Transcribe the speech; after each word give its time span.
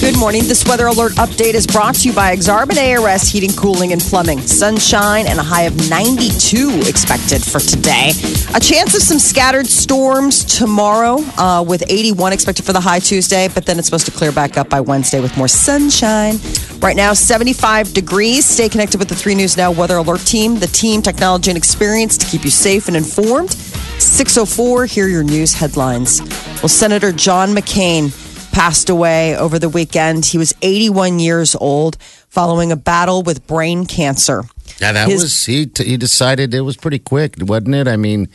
Good 0.00 0.18
morning. 0.18 0.42
This 0.46 0.64
weather 0.64 0.86
alert 0.86 1.12
update 1.12 1.54
is 1.54 1.66
brought 1.66 1.96
to 1.96 2.08
you 2.08 2.14
by 2.14 2.34
Exarban 2.34 2.76
ARS 2.78 3.28
Heating, 3.28 3.50
Cooling, 3.52 3.92
and 3.92 4.00
Plumbing. 4.00 4.38
Sunshine 4.40 5.26
and 5.26 5.38
a 5.38 5.42
high 5.42 5.62
of 5.62 5.90
92 5.90 6.82
expected 6.86 7.42
for 7.42 7.58
today. 7.58 8.12
A 8.54 8.60
chance 8.60 8.94
of 8.94 9.02
some 9.02 9.18
scattered 9.18 9.66
storms 9.66 10.44
tomorrow, 10.44 11.18
uh, 11.36 11.64
with 11.66 11.82
81 11.88 12.32
expected 12.32 12.64
for 12.64 12.72
the 12.72 12.80
high 12.80 13.00
Tuesday, 13.00 13.48
but 13.48 13.66
then 13.66 13.78
it's 13.78 13.88
supposed 13.88 14.06
to 14.06 14.12
clear 14.12 14.30
back 14.30 14.56
up 14.56 14.68
by 14.68 14.80
Wednesday 14.80 15.20
with 15.20 15.36
more 15.36 15.48
sunshine. 15.48 16.38
Right 16.80 16.96
now, 16.96 17.14
75 17.14 17.92
degrees. 17.92 18.46
Stay 18.46 18.68
connected 18.68 18.98
with 18.98 19.08
the 19.08 19.16
3 19.16 19.34
News 19.34 19.56
Now 19.56 19.72
Weather 19.72 19.96
Alert 19.96 20.20
team, 20.20 20.60
the 20.60 20.68
team, 20.68 21.02
technology, 21.02 21.50
and 21.50 21.58
experience 21.58 22.16
to 22.18 22.26
keep 22.26 22.44
you 22.44 22.50
safe 22.50 22.86
and 22.86 22.96
informed. 22.96 23.50
604, 23.98 24.86
hear 24.86 25.08
your 25.08 25.24
news 25.24 25.54
headlines. 25.54 26.20
Well, 26.62 26.68
Senator 26.68 27.10
John 27.10 27.50
McCain 27.50 28.12
passed 28.58 28.90
away 28.90 29.36
over 29.36 29.56
the 29.58 29.68
weekend. 29.68 30.24
He 30.26 30.36
was 30.38 30.52
81 30.62 31.20
years 31.20 31.54
old 31.60 31.96
following 32.28 32.72
a 32.72 32.76
battle 32.76 33.22
with 33.22 33.46
brain 33.46 33.86
cancer. 33.86 34.42
Yeah, 34.80 34.92
that 34.92 35.08
His- 35.08 35.22
was 35.22 35.44
he. 35.46 35.70
He 35.76 35.96
decided 35.96 36.52
it 36.52 36.62
was 36.62 36.76
pretty 36.76 36.98
quick, 36.98 37.34
wasn't 37.38 37.74
it? 37.76 37.86
I 37.86 37.96
mean, 37.96 38.28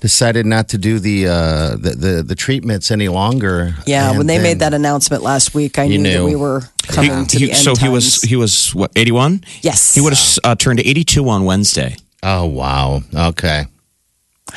decided 0.00 0.46
not 0.46 0.68
to 0.68 0.78
do 0.78 1.00
the 1.00 1.26
uh, 1.26 1.70
the, 1.76 1.90
the 2.04 2.22
the 2.22 2.34
treatments 2.36 2.90
any 2.92 3.08
longer. 3.08 3.74
Yeah, 3.86 4.10
And 4.10 4.18
when 4.18 4.26
they 4.28 4.36
then- 4.36 4.42
made 4.44 4.58
that 4.60 4.74
announcement 4.74 5.22
last 5.24 5.54
week, 5.54 5.76
I 5.78 5.84
You 5.84 5.98
knew, 5.98 6.12
that 6.18 6.24
we 6.24 6.36
were 6.36 6.62
coming 6.86 7.26
to 7.26 7.38
He- 7.38 7.46
the 7.46 7.52
end 7.52 7.64
so 7.64 7.74
he 7.74 7.88
was 7.88 8.22
he 8.22 8.36
was 8.36 8.72
what 8.74 8.92
81 8.94 9.42
Yes. 9.62 9.94
he 9.94 10.00
would 10.00 10.12
have 10.12 10.38
uh, 10.44 10.54
turned 10.54 10.78
82 10.80 11.28
on 11.28 11.44
wednesday 11.44 11.96
Oh 12.22 12.46
wow. 12.46 13.02
Okay. 13.12 13.64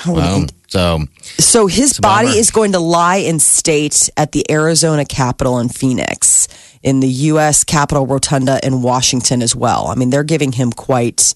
Oh, 0.06 0.14
Well, 0.14 0.46
so 0.68 1.06
So 1.40 1.68
his 1.68 2.00
body 2.00 2.30
is 2.38 2.52
going 2.52 2.72
to 2.74 2.80
lie 2.80 3.18
in 3.18 3.40
state 3.40 4.10
at 4.18 4.32
the 4.32 4.50
Arizona 4.52 5.06
Capitol 5.06 5.60
in 5.60 5.70
Phoenix, 5.70 6.48
in 6.84 7.00
the 7.00 7.08
U.S. 7.32 7.64
Capitol 7.64 8.06
Rotunda 8.06 8.60
in 8.66 8.82
Washington 8.82 9.42
as 9.42 9.56
well. 9.56 9.88
I 9.88 9.96
mean, 9.96 10.10
they're 10.10 10.24
giving 10.24 10.52
him 10.52 10.72
quite 10.72 11.34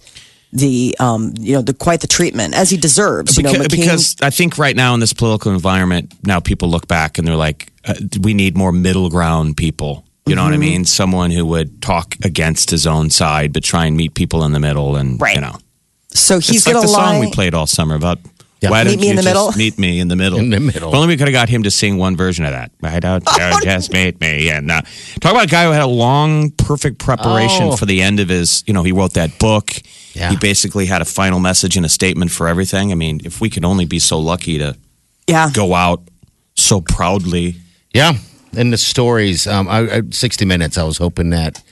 the 0.54 0.96
um, 1.00 1.34
you 1.40 1.54
know 1.56 1.62
the 1.62 1.74
quite 1.74 2.02
the 2.02 2.08
treatment 2.08 2.54
as 2.56 2.70
he 2.70 2.78
deserves. 2.78 3.38
You 3.38 3.44
know, 3.44 3.52
because, 3.54 3.68
McCain, 3.68 3.78
because 3.80 4.16
i 4.22 4.30
think 4.30 4.58
right 4.58 4.76
now 4.76 4.94
in 4.94 5.00
this 5.00 5.14
political 5.14 5.54
environment 5.54 6.14
now 6.26 6.42
people 6.42 6.70
look 6.70 6.88
back 6.90 7.18
and 7.18 7.26
they're 7.26 7.38
like 7.38 7.72
uh, 7.86 7.94
we 8.22 8.34
need 8.34 8.58
more 8.58 8.74
middle 8.74 9.10
ground 9.10 9.56
people 9.56 10.04
you 10.26 10.36
know 10.36 10.44
what 10.44 10.52
i 10.52 10.56
Mm-hmm. 10.58 10.60
mean 10.62 10.86
someone 10.86 11.32
who 11.32 11.46
would 11.46 11.82
talk 11.82 12.16
against 12.26 12.70
his 12.70 12.86
own 12.86 13.10
side 13.10 13.54
but 13.54 13.64
try 13.64 13.86
and 13.86 13.96
meet 13.96 14.14
people 14.14 14.44
in 14.44 14.52
the 14.52 14.60
middle 14.60 14.98
and 14.98 15.22
Right. 15.22 15.36
you 15.36 15.42
know 15.42 15.56
so 16.10 16.40
he's 16.40 16.58
it's 16.58 16.68
like 16.68 16.76
the 16.84 16.92
lie. 16.92 17.12
song 17.14 17.20
we 17.22 17.32
played 17.32 17.54
all 17.54 17.66
summer 17.66 17.96
about 17.96 18.20
why 18.70 18.84
Meet 18.84 18.90
don't 18.92 19.00
me 19.02 19.06
you 19.06 19.10
in 19.12 19.16
the 19.16 19.22
just 19.24 19.34
middle? 19.34 19.52
meet 19.58 19.80
me 19.80 20.00
in 20.00 20.08
the 20.08 20.16
middle? 20.16 20.38
In 20.40 20.50
the 20.52 20.60
middle. 20.60 20.90
If 20.90 20.96
only 20.96 21.08
we 21.08 21.18
could 21.18 21.28
have 21.28 21.34
got 21.34 21.50
him 21.50 21.64
to 21.64 21.72
sing 21.72 21.98
one 21.98 22.16
version 22.16 22.46
of 22.46 22.52
that. 22.52 22.72
Why 22.80 23.00
don't 23.00 23.24
you 23.26 23.62
just 23.64 23.92
meet 23.92 24.22
me? 24.22 24.50
And 24.52 24.70
uh, 24.70 24.82
talk 25.20 25.32
about 25.32 25.46
a 25.46 25.48
guy 25.48 25.66
who 25.66 25.72
had 25.72 25.82
a 25.82 25.88
long, 25.88 26.52
perfect 26.52 27.00
preparation 27.00 27.68
Oh. 27.70 27.76
for 27.76 27.86
the 27.88 28.02
end 28.02 28.20
of 28.20 28.30
his. 28.30 28.64
You 28.68 28.74
know, 28.74 28.84
he 28.84 28.92
wrote 28.92 29.14
that 29.14 29.40
book. 29.40 29.72
Yeah. 30.14 30.30
He 30.30 30.36
basically 30.38 30.86
had 30.86 31.02
a 31.02 31.06
final 31.06 31.40
message 31.40 31.76
and 31.78 31.86
a 31.86 31.90
statement 31.90 32.30
for 32.32 32.48
everything. 32.48 32.92
I 32.92 32.96
mean, 32.96 33.22
if 33.24 33.42
we 33.42 33.50
could 33.50 33.66
only 33.66 33.86
be 33.86 33.98
so 34.00 34.20
lucky 34.20 34.58
to 34.60 34.76
Yeah, 35.28 35.50
go 35.52 35.74
out 35.74 36.02
so 36.56 36.82
proudly. 36.82 37.56
yeah, 37.94 38.14
and 38.56 38.72
the 38.74 38.78
stories. 38.78 39.48
Um, 39.48 39.68
I, 39.70 39.80
I, 39.90 40.02
sixty 40.12 40.46
minutes. 40.46 40.78
I 40.78 40.84
was 40.84 40.98
hoping 40.98 41.30
that 41.32 41.64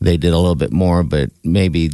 they 0.00 0.16
did 0.16 0.32
a 0.32 0.38
little 0.38 0.54
bit 0.56 0.72
more, 0.72 1.02
but 1.04 1.30
maybe 1.44 1.90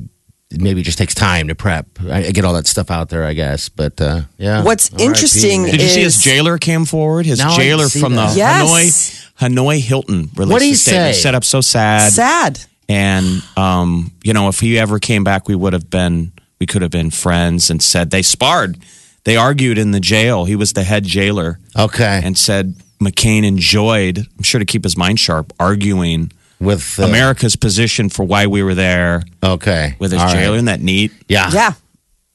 maybe 0.61 0.81
it 0.81 0.85
just 0.85 0.99
takes 0.99 1.15
time 1.15 1.49
to 1.49 1.55
prep. 1.55 1.87
I, 2.09 2.27
I 2.27 2.31
get 2.31 2.45
all 2.45 2.55
that 2.55 2.67
stuff 2.67 2.91
out 2.91 3.09
there, 3.09 3.25
I 3.25 3.33
guess. 3.35 3.69
But 3.69 4.01
uh, 4.01 4.23
yeah. 4.39 4.63
What's 4.63 4.91
R.I.P., 4.93 5.05
interesting 5.05 5.63
man. 5.63 5.71
Did 5.73 5.81
you 5.83 5.89
see 5.89 6.03
his 6.03 6.17
Is- 6.17 6.23
jailer 6.23 6.59
came 6.59 6.85
forward? 6.85 7.27
His 7.27 7.39
No, 7.39 7.49
I 7.49 7.57
jailer 7.57 7.85
didn't 7.85 7.91
see 7.93 8.01
from 8.01 8.15
the. 8.15 8.33
Yes. 8.37 9.27
Hanoi 9.39 9.49
Hanoi 9.55 9.81
Hilton 9.81 10.31
released 10.37 10.53
What'd 10.53 10.63
he 10.67 10.73
a 10.73 10.77
statement. 10.77 11.15
Say? 11.17 11.21
said, 11.23 11.35
"I'm 11.35 11.43
so 11.43 11.61
sad." 11.61 12.13
sad. 12.13 12.61
And 12.89 13.43
um, 13.57 14.13
you 14.23 14.33
know, 14.35 14.49
if 14.49 14.61
he 14.61 14.79
ever 14.79 14.99
came 14.99 15.25
back, 15.25 15.49
we 15.49 15.55
would 15.55 15.73
have 15.73 15.89
been 15.89 16.33
we 16.61 16.67
could 16.67 16.83
have 16.83 16.91
been 16.91 17.11
friends 17.11 17.71
and 17.71 17.83
said 17.83 18.11
they 18.11 18.23
sparred. 18.23 18.77
They 19.25 19.37
argued 19.37 19.79
in 19.79 19.93
the 19.93 20.01
jail. 20.01 20.45
He 20.47 20.57
was 20.57 20.73
the 20.73 20.83
head 20.83 21.05
jailer 21.05 21.59
Okay. 21.79 22.21
and 22.25 22.37
said 22.37 22.75
McCain 23.01 23.45
enjoyed, 23.47 24.19
I'm 24.19 24.43
sure 24.43 24.59
to 24.59 24.65
keep 24.65 24.83
his 24.83 24.97
mind 24.97 25.21
sharp, 25.21 25.53
arguing 25.61 26.33
with 26.63 26.99
uh, 26.99 27.05
America's 27.05 27.57
position 27.57 28.09
for 28.09 28.25
why 28.25 28.47
we 28.47 28.63
were 28.63 28.75
there 28.75 29.23
Okay. 29.43 29.97
with 29.99 30.13
his 30.13 30.21
All 30.21 30.27
right. 30.29 30.37
jailer. 30.37 30.55
Isn't 30.57 30.67
that 30.67 30.81
neat? 30.81 31.13
Yeah. 31.29 31.51
Yeah, 31.53 31.73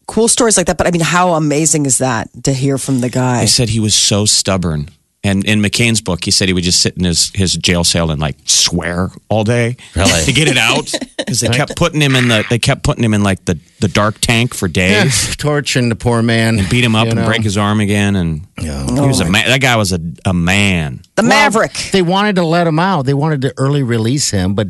cool 0.08 0.28
stories 0.28 0.58
like 0.58 0.68
that. 0.68 0.78
But 0.78 0.88
I 0.88 0.92
mean, 0.92 1.02
how 1.02 1.34
amazing 1.34 1.86
is 1.86 1.98
that 2.00 2.30
to 2.44 2.54
hear 2.54 2.78
from 2.78 3.02
the 3.02 3.10
guy? 3.10 3.40
They 3.42 3.48
said 3.48 3.70
he 3.70 3.80
was 3.80 3.96
so 3.96 4.26
stubborn. 4.26 4.90
And 5.28 5.44
in 5.46 5.62
McCain's 5.62 6.00
book, 6.02 6.24
he 6.24 6.32
said 6.32 6.48
he 6.48 6.54
would 6.54 6.64
just 6.64 6.82
sit 6.82 6.96
in 6.98 7.04
his, 7.04 7.32
his 7.36 7.54
jail 7.54 7.84
cell 7.84 8.12
and 8.12 8.22
like 8.22 8.38
swear 8.46 9.10
all 9.30 9.44
day 9.44 9.76
Really? 9.96 10.24
to 10.26 10.32
get 10.32 10.48
it 10.48 10.58
out 10.58 10.92
because 11.18 11.42
they 11.42 11.50
kept 11.50 11.76
putting 11.76 12.00
him 12.02 12.16
in 12.16 12.28
the 12.30 12.46
they 12.50 12.60
kept 12.60 12.84
putting 12.84 13.04
him 13.04 13.14
in 13.14 13.24
like 13.24 13.44
the, 13.46 13.60
the 13.82 13.88
dark 13.90 14.20
tank 14.22 14.54
for 14.54 14.68
Yeah, 14.68 15.04
days. 15.04 15.36
torching 15.36 15.90
the 15.90 15.96
poor 15.96 16.22
man. 16.22 16.60
and 16.60 16.70
beat 16.70 16.84
him 16.84 16.96
up 16.96 17.06
you 17.06 17.12
and 17.12 17.20
know. 17.20 17.26
break 17.28 17.42
his 17.44 17.58
arm 17.58 17.80
again. 17.82 18.16
And 18.16 18.48
Yeah. 18.62 18.86
he 18.86 19.08
was 19.08 19.20
a 19.20 19.30
man. 19.30 19.48
That 19.50 19.60
guy 19.62 19.76
was 19.76 19.92
a, 19.92 20.00
a 20.26 20.34
man. 20.34 21.02
the 21.16 21.24
Well, 21.24 21.30
Maverick. 21.30 21.74
They 21.92 22.02
wanted 22.02 22.36
to 22.38 22.44
let 22.46 22.66
him 22.68 22.80
out. 22.80 23.06
They 23.06 23.14
wanted 23.14 23.42
to 23.42 23.54
early 23.58 23.84
release 23.84 24.32
him, 24.32 24.54
but 24.56 24.68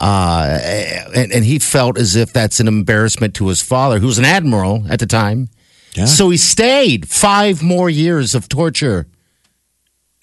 uh, 0.00 0.58
and, 1.14 1.30
and 1.32 1.44
he 1.44 1.58
felt 1.60 1.96
as 1.96 2.16
if 2.16 2.32
that's 2.32 2.58
an 2.58 2.66
embarrassment 2.66 3.34
to 3.36 3.46
his 3.48 3.62
father, 3.62 4.00
who 4.00 4.06
was 4.08 4.18
an 4.18 4.24
admiral 4.24 4.84
at 4.90 4.98
the 4.98 5.06
time. 5.06 5.48
Yeah. 5.94 6.06
So 6.06 6.30
he 6.30 6.38
stayed 6.38 7.08
five 7.08 7.62
more 7.62 7.88
years 7.88 8.34
of 8.34 8.48
torture. 8.48 9.06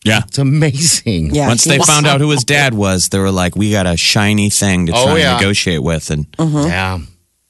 Yeah. 0.06 0.22
It's 0.28 0.38
amazing. 0.38 1.36
Yeah, 1.36 1.48
Once 1.48 1.66
they 1.66 1.78
was- 1.78 1.88
found 1.88 2.08
out 2.08 2.22
who 2.22 2.30
his 2.30 2.44
dad 2.46 2.74
was, 2.74 3.10
they 3.10 3.20
were 3.20 3.32
like, 3.32 3.56
"We 3.56 3.72
got 3.72 3.86
a 3.86 3.98
shiny 3.98 4.50
thing 4.50 4.86
to 4.86 4.92
try 4.94 5.02
Oh, 5.02 5.16
and 5.18 5.38
negotiate 5.40 5.84
with." 5.84 6.10
And 6.10 6.26
Yeah. 6.40 7.00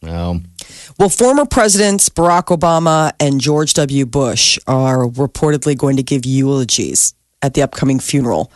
Well, 0.01 0.41
Well, 0.97 1.09
former 1.09 1.45
presidents 1.45 2.09
Barack 2.09 2.45
Obama 2.57 3.11
and 3.19 3.39
George 3.39 3.73
W. 3.73 4.05
Bush 4.05 4.57
are 4.67 5.05
reportedly 5.07 5.77
going 5.77 5.95
to 5.97 6.03
give 6.03 6.25
eulogies 6.25 7.13
at 7.41 7.53
the 7.53 7.61
upcoming 7.61 7.99
funeral. 7.99 8.51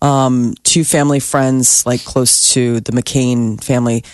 Um, 0.00 0.54
two 0.64 0.84
family 0.84 1.20
friends, 1.20 1.84
like 1.86 2.04
close 2.04 2.52
to 2.54 2.80
the 2.80 2.92
McCain 2.92 3.62
family, 3.62 4.04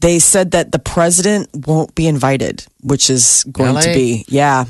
they 0.00 0.18
said 0.18 0.50
that 0.52 0.72
the 0.72 0.78
president 0.78 1.48
won't 1.66 1.94
be 1.94 2.06
invited, 2.06 2.64
which 2.82 3.08
is 3.10 3.44
going 3.50 3.74
to 3.80 3.88
Really? 3.88 3.94
be, 3.94 4.24
yeah. 4.28 4.64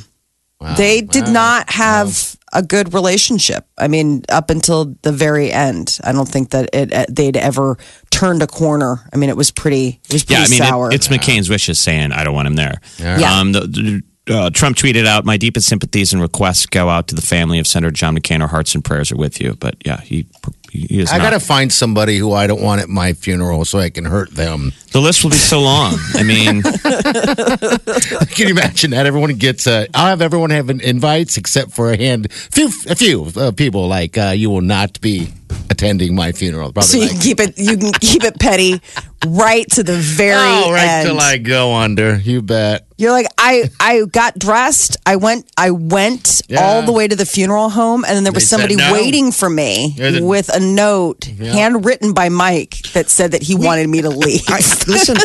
wow. 0.61 0.75
They 0.75 1.00
did 1.03 1.25
Wow. 1.27 1.33
not 1.33 1.71
have 1.71 2.37
a 2.53 2.63
good 2.63 2.95
relationship. 2.95 3.67
I 3.77 3.89
mean, 3.89 4.23
up 4.29 4.51
until 4.51 4.95
the 5.03 5.13
very 5.13 5.53
end, 5.53 5.99
I 6.05 6.13
don't 6.13 6.29
think 6.29 6.51
that 6.51 6.71
it 6.73 7.15
they'd 7.15 7.37
ever 7.37 7.77
turned 8.11 8.43
a 8.43 8.47
corner. 8.47 9.06
I 9.12 9.17
mean, 9.17 9.29
it 9.31 9.37
was 9.37 9.50
pretty, 9.50 10.00
it 10.09 10.12
was 10.12 10.25
pretty 10.25 10.41
yeah, 10.41 10.47
I 10.47 10.50
mean, 10.50 10.62
it- 10.62 10.69
sour. 10.69 10.93
it's 10.93 11.09
McCain's 11.09 11.49
wishes 11.50 11.79
saying, 11.81 12.12
"I 12.12 12.25
don't 12.25 12.35
want 12.35 12.49
him 12.49 12.55
there." 12.56 12.81
Yeah. 12.99 13.39
Um, 13.39 13.53
the, 13.53 13.61
the- 13.61 14.03
uh, 14.31 14.50
Trump 14.50 14.77
tweeted 14.77 15.06
out, 15.06 15.25
"My 15.25 15.39
deepest 15.39 15.67
sympathies 15.69 16.12
and 16.12 16.21
requests 16.21 16.67
go 16.67 16.91
out 16.91 17.09
to 17.09 17.15
the 17.15 17.23
family 17.23 17.59
of 17.59 17.67
Senator 17.67 17.91
John 17.91 18.15
McCain. 18.15 18.43
Our 18.43 18.49
hearts 18.49 18.75
and 18.75 18.85
prayers 18.85 19.11
are 19.11 19.17
with 19.17 19.41
you." 19.41 19.55
But 19.59 19.77
yeah, 19.87 20.01
he 20.03 20.27
he 20.70 21.00
is. 21.00 21.11
I 21.11 21.19
got 21.19 21.31
to 21.31 21.41
find 21.41 21.73
somebody 21.73 22.19
who 22.19 22.32
I 22.32 22.47
don't 22.47 22.62
want 22.62 22.81
at 22.81 22.88
my 22.88 23.12
funeral 23.12 23.65
so 23.65 23.79
I 23.79 23.91
can 23.91 24.05
hurt 24.05 24.31
them. 24.31 24.73
The 24.93 25.00
list 25.00 25.23
will 25.23 25.31
be 25.31 25.37
so 25.37 25.61
long. 25.61 25.94
I 26.15 26.23
mean, 26.23 26.62
Can 28.38 28.49
you 28.49 28.55
imagine 28.55 28.91
that? 28.93 29.06
Everyone 29.06 29.35
gets. 29.35 29.67
Uh, 29.67 29.87
I'll 29.94 30.09
have 30.09 30.23
everyone 30.23 30.50
have 30.50 30.70
an 30.70 30.81
invites 30.81 31.37
except 31.37 31.73
for 31.73 31.93
a 31.93 31.97
hand, 31.97 32.32
few, 32.32 32.69
a 32.88 32.94
few 32.94 33.31
uh, 33.37 33.53
people. 33.53 33.88
Like 33.88 34.17
uh, 34.17 34.32
you 34.35 34.50
will 34.50 34.61
not 34.61 35.00
be 35.00 35.29
attending 35.70 36.15
my 36.15 36.32
funeral. 36.32 36.73
Probably 36.73 36.88
so 36.88 36.97
you 36.97 37.05
like, 37.05 37.12
can 37.12 37.20
keep 37.20 37.41
it 37.41 37.59
you 37.59 37.76
can 37.76 37.93
keep 37.93 38.25
it 38.25 38.38
petty 38.38 38.81
right 39.26 39.69
to 39.70 39.82
the 39.82 39.97
very 39.97 40.37
oh, 40.37 40.73
right 40.73 40.88
end. 40.88 41.06
till 41.06 41.20
I 41.20 41.38
go 41.38 41.75
under. 41.75 42.17
You 42.17 42.43
bet. 42.43 42.88
You're 42.99 43.12
like 43.12 43.27
I 43.39 43.71
I 43.81 44.03
got 44.11 44.39
dressed. 44.39 44.97
I 45.06 45.17
went 45.17 45.49
I 45.56 45.71
went 45.71 46.43
Yeah. 46.49 46.61
all 46.61 46.83
the 46.83 46.93
way 46.93 47.06
to 47.09 47.15
the 47.17 47.25
funeral 47.25 47.71
home, 47.71 48.05
and 48.05 48.17
then 48.17 48.25
there 48.25 48.33
was 48.33 48.43
They 48.43 48.47
said 48.49 48.56
somebody 48.59 48.77
no. 48.77 48.93
waiting 48.93 49.31
for 49.33 49.49
me 49.49 49.95
the- 49.97 50.21
with 50.23 50.49
a 50.49 50.59
note 50.61 51.25
handwritten 51.25 52.12
by 52.12 52.29
Mike 52.29 52.79
that 52.95 53.09
said 53.09 53.31
that 53.33 53.43
he 53.43 53.55
wanted 53.55 53.89
me 53.89 54.03
to 54.03 54.11
leave. 54.11 54.43
I, 54.49 54.56
listen, 54.89 55.17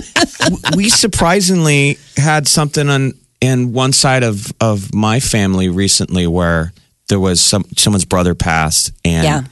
we 0.77 0.89
surprisingly 0.89 1.97
had 2.15 2.47
something 2.47 2.87
on 2.89 3.13
in 3.41 3.73
one 3.73 3.91
side 3.91 4.23
of 4.23 4.53
of 4.61 4.93
my 4.93 5.19
family 5.19 5.67
recently 5.69 6.27
where 6.27 6.73
there 7.09 7.19
was 7.19 7.41
some 7.41 7.65
someone's 7.75 8.05
brother 8.05 8.35
passed 8.35 8.91
and 9.03 9.23
Yeah. 9.23 9.43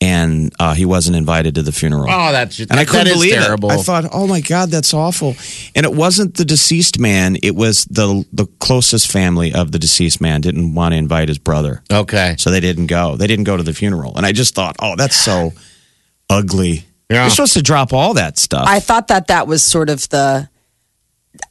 And 0.00 0.52
uh, 0.60 0.74
he 0.74 0.84
wasn't 0.84 1.16
invited 1.16 1.54
to 1.54 1.62
the 1.62 1.72
funeral. 1.72 2.06
Oh, 2.08 2.32
that's 2.32 2.58
and 2.60 2.72
I 2.72 2.84
couldn't 2.84 3.08
is 3.08 3.14
believe 3.14 3.34
terrible. 3.34 3.70
it. 3.70 3.74
I 3.74 3.82
thought, 3.82 4.04
oh 4.12 4.26
my 4.26 4.40
god, 4.40 4.70
that's 4.70 4.92
awful. 4.92 5.34
And 5.74 5.86
it 5.86 5.92
wasn't 5.92 6.34
the 6.34 6.44
deceased 6.44 6.98
man; 6.98 7.36
it 7.42 7.54
was 7.54 7.86
the 7.86 8.24
the 8.32 8.46
closest 8.58 9.10
family 9.10 9.54
of 9.54 9.72
the 9.72 9.78
deceased 9.78 10.20
man 10.20 10.40
didn't 10.40 10.74
want 10.74 10.92
to 10.92 10.98
invite 10.98 11.28
his 11.28 11.38
brother, 11.38 11.82
okay. 11.90 12.36
so 12.38 12.50
they 12.50 12.60
didn't 12.60 12.86
go. 12.86 13.16
They 13.16 13.26
didn't 13.26 13.44
go 13.44 13.56
to 13.56 13.62
the 13.62 13.74
funeral, 13.74 14.16
and 14.16 14.26
I 14.26 14.32
just 14.32 14.54
thought, 14.54 14.76
oh, 14.80 14.96
that's 14.96 15.16
so 15.16 15.52
ugly. 16.30 16.84
Yeah. 17.08 17.22
You're 17.22 17.30
supposed 17.30 17.54
to 17.54 17.62
drop 17.62 17.92
all 17.92 18.14
that 18.14 18.36
stuff. 18.36 18.66
I 18.68 18.80
thought 18.80 19.08
that 19.08 19.28
that 19.28 19.46
was 19.46 19.62
sort 19.62 19.90
of 19.90 20.08
the. 20.08 20.48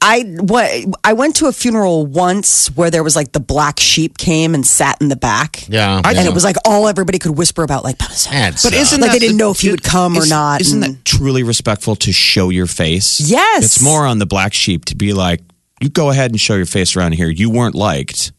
I 0.01 0.21
what 0.39 0.71
I 1.03 1.13
went 1.13 1.35
to 1.37 1.47
a 1.47 1.51
funeral 1.51 2.05
once 2.05 2.67
where 2.75 2.89
there 2.91 3.03
was 3.03 3.15
like 3.15 3.31
the 3.31 3.39
black 3.39 3.79
sheep 3.79 4.17
came 4.17 4.53
and 4.55 4.65
sat 4.65 5.01
in 5.01 5.09
the 5.09 5.15
back. 5.15 5.67
Yeah. 5.69 6.01
I- 6.03 6.11
yeah. 6.11 6.19
And 6.19 6.27
it 6.27 6.33
was 6.33 6.43
like 6.43 6.55
all 6.65 6.87
everybody 6.87 7.19
could 7.19 7.37
whisper 7.37 7.63
about 7.63 7.83
like 7.83 7.97
That 7.97 8.59
But 8.63 8.73
isn't 8.73 8.99
Like 9.01 9.09
that 9.11 9.13
they 9.13 9.19
didn't 9.19 9.37
know 9.37 9.51
if 9.51 9.63
you 9.63 9.71
would 9.71 9.83
come 9.83 10.17
or 10.17 10.25
not, 10.27 10.61
Isn't 10.61 10.83
and- 10.83 10.95
that 10.95 11.05
truly 11.05 11.43
respectful 11.43 11.95
to 11.97 12.11
show 12.11 12.49
your 12.49 12.67
face? 12.67 13.19
Yes. 13.19 13.63
It's 13.65 13.81
more 13.81 14.05
on 14.05 14.19
the 14.19 14.25
black 14.25 14.53
sheep 14.53 14.85
to 14.85 14.95
be 14.95 15.13
like, 15.13 15.41
you 15.81 15.89
go 15.89 16.09
ahead 16.09 16.31
and 16.31 16.39
show 16.39 16.55
your 16.55 16.65
face 16.65 16.95
around 16.95 17.13
here. 17.13 17.29
You 17.29 17.49
weren't 17.49 17.75
liked. 17.75 18.31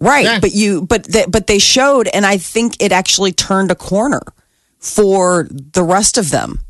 Right, 0.00 0.24
Yeah. 0.24 0.40
but 0.40 0.52
you 0.54 0.82
but 0.82 1.04
they, 1.04 1.24
but 1.26 1.46
they 1.46 1.58
showed 1.58 2.08
and 2.08 2.26
I 2.26 2.36
think 2.36 2.76
it 2.82 2.92
actually 2.92 3.32
turned 3.32 3.70
a 3.70 3.74
corner 3.74 4.22
for 4.78 5.48
the 5.50 5.82
rest 5.82 6.18
of 6.18 6.30
them. 6.30 6.60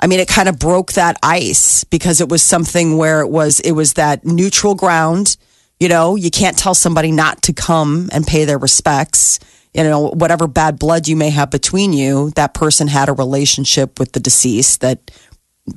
I 0.00 0.06
mean, 0.06 0.20
it 0.20 0.28
kind 0.28 0.48
of 0.48 0.58
broke 0.58 0.92
that 0.92 1.16
ice 1.22 1.84
because 1.84 2.20
it 2.20 2.28
was 2.28 2.42
something 2.42 2.96
where 2.96 3.20
it 3.20 3.28
was 3.28 3.60
it 3.60 3.72
was 3.72 3.94
that 3.94 4.24
neutral 4.24 4.74
ground, 4.74 5.36
you 5.80 5.88
know, 5.88 6.16
you 6.16 6.30
can't 6.30 6.58
tell 6.58 6.74
somebody 6.74 7.10
not 7.12 7.42
to 7.42 7.52
come 7.52 8.08
and 8.12 8.26
pay 8.26 8.44
their 8.44 8.58
respects. 8.58 9.40
You 9.72 9.82
know, 9.82 10.10
whatever 10.10 10.46
bad 10.46 10.78
blood 10.78 11.08
you 11.08 11.16
may 11.16 11.30
have 11.30 11.50
between 11.50 11.92
you, 11.92 12.30
that 12.36 12.54
person 12.54 12.86
had 12.86 13.08
a 13.08 13.12
relationship 13.12 13.98
with 13.98 14.12
the 14.12 14.20
deceased 14.20 14.82
that 14.82 15.10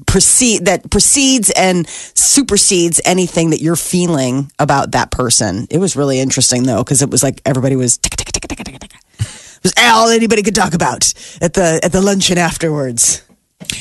proceed 0.05 0.65
that 0.65 0.89
precedes 0.89 1.49
and 1.51 1.87
supersedes 1.87 2.99
anything 3.05 3.51
that 3.51 3.61
you're 3.61 3.75
feeling 3.75 4.51
about 4.59 4.91
that 4.91 5.11
person. 5.11 5.67
It 5.69 5.77
was 5.77 5.95
really 5.95 6.19
interesting 6.19 6.63
though 6.63 6.83
because 6.83 7.01
it 7.01 7.09
was 7.09 7.23
like 7.23 7.41
everybody 7.45 7.75
was 7.75 7.97
tick, 7.97 8.15
tick, 8.15 8.27
tick, 8.31 8.47
tick, 8.47 8.57
tick, 8.57 8.79
tick. 8.79 8.93
It 9.19 9.63
was 9.63 9.73
all 9.77 10.09
anybody 10.09 10.43
could 10.43 10.55
talk 10.55 10.73
about 10.73 11.13
at 11.41 11.53
the 11.53 11.79
at 11.83 11.91
the 11.91 12.01
luncheon 12.01 12.37
afterwards. 12.37 13.23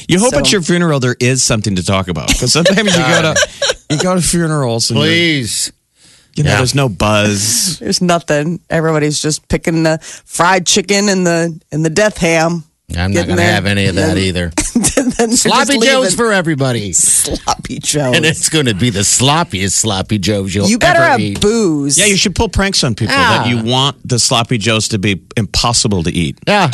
You 0.08 0.18
hope 0.18 0.32
So- 0.32 0.38
at 0.38 0.52
your 0.52 0.62
funeral 0.62 1.00
there 1.00 1.16
is 1.20 1.42
something 1.42 1.76
to 1.76 1.84
talk 1.84 2.08
about 2.08 2.28
because 2.28 2.52
sometimes 2.52 2.96
you 2.96 3.02
go 3.02 3.22
to 3.34 3.48
you 3.90 3.98
go 3.98 4.14
to 4.14 4.22
funerals 4.22 4.90
and 4.90 4.98
Please. 4.98 5.72
you 6.34 6.42
know 6.44 6.50
Yeah. 6.50 6.56
there's 6.58 6.74
no 6.74 6.88
buzz. 6.88 7.78
There's 7.78 8.00
nothing. 8.00 8.60
Everybody's 8.70 9.20
just 9.20 9.46
picking 9.48 9.82
the 9.82 9.98
fried 10.24 10.66
chicken 10.66 11.08
and 11.08 11.26
the 11.26 11.58
and 11.72 11.84
the 11.84 11.90
death 11.90 12.18
ham. 12.18 12.64
I'm 12.96 13.12
not 13.12 13.26
going 13.26 13.36
to 13.38 13.42
have 13.42 13.66
any 13.66 13.86
of 13.86 13.96
that 13.96 14.14
Then- 14.14 14.18
either. 14.18 14.52
and 14.74 14.84
then 15.12 15.30
Sloppy. 15.32 15.78
Joes 15.80 16.14
for 16.14 16.32
everybody. 16.32 16.92
sloppy 16.92 17.78
Joes. 17.80 18.14
And 18.16 18.24
it's 18.24 18.48
going 18.48 18.66
to 18.66 18.74
be 18.74 18.90
the 18.90 19.00
sloppiest 19.00 19.72
sloppy 19.72 20.18
Joes 20.18 20.54
you'll 20.54 20.68
you 20.68 20.78
better 20.78 21.00
ever 21.00 21.10
have 21.10 21.20
eat. 21.20 21.40
booze. 21.40 21.98
Yeah, 21.98 22.06
you 22.06 22.16
should 22.16 22.34
pull 22.34 22.48
pranks 22.48 22.84
on 22.84 22.94
people 22.94 23.14
Ah. 23.16 23.42
that 23.42 23.48
you 23.48 23.62
want 23.70 23.96
the 24.08 24.18
sloppy 24.18 24.56
joes 24.58 24.88
to 24.88 24.98
be 24.98 25.22
impossible 25.36 26.02
to 26.04 26.10
eat. 26.10 26.38
Yeah. 26.46 26.70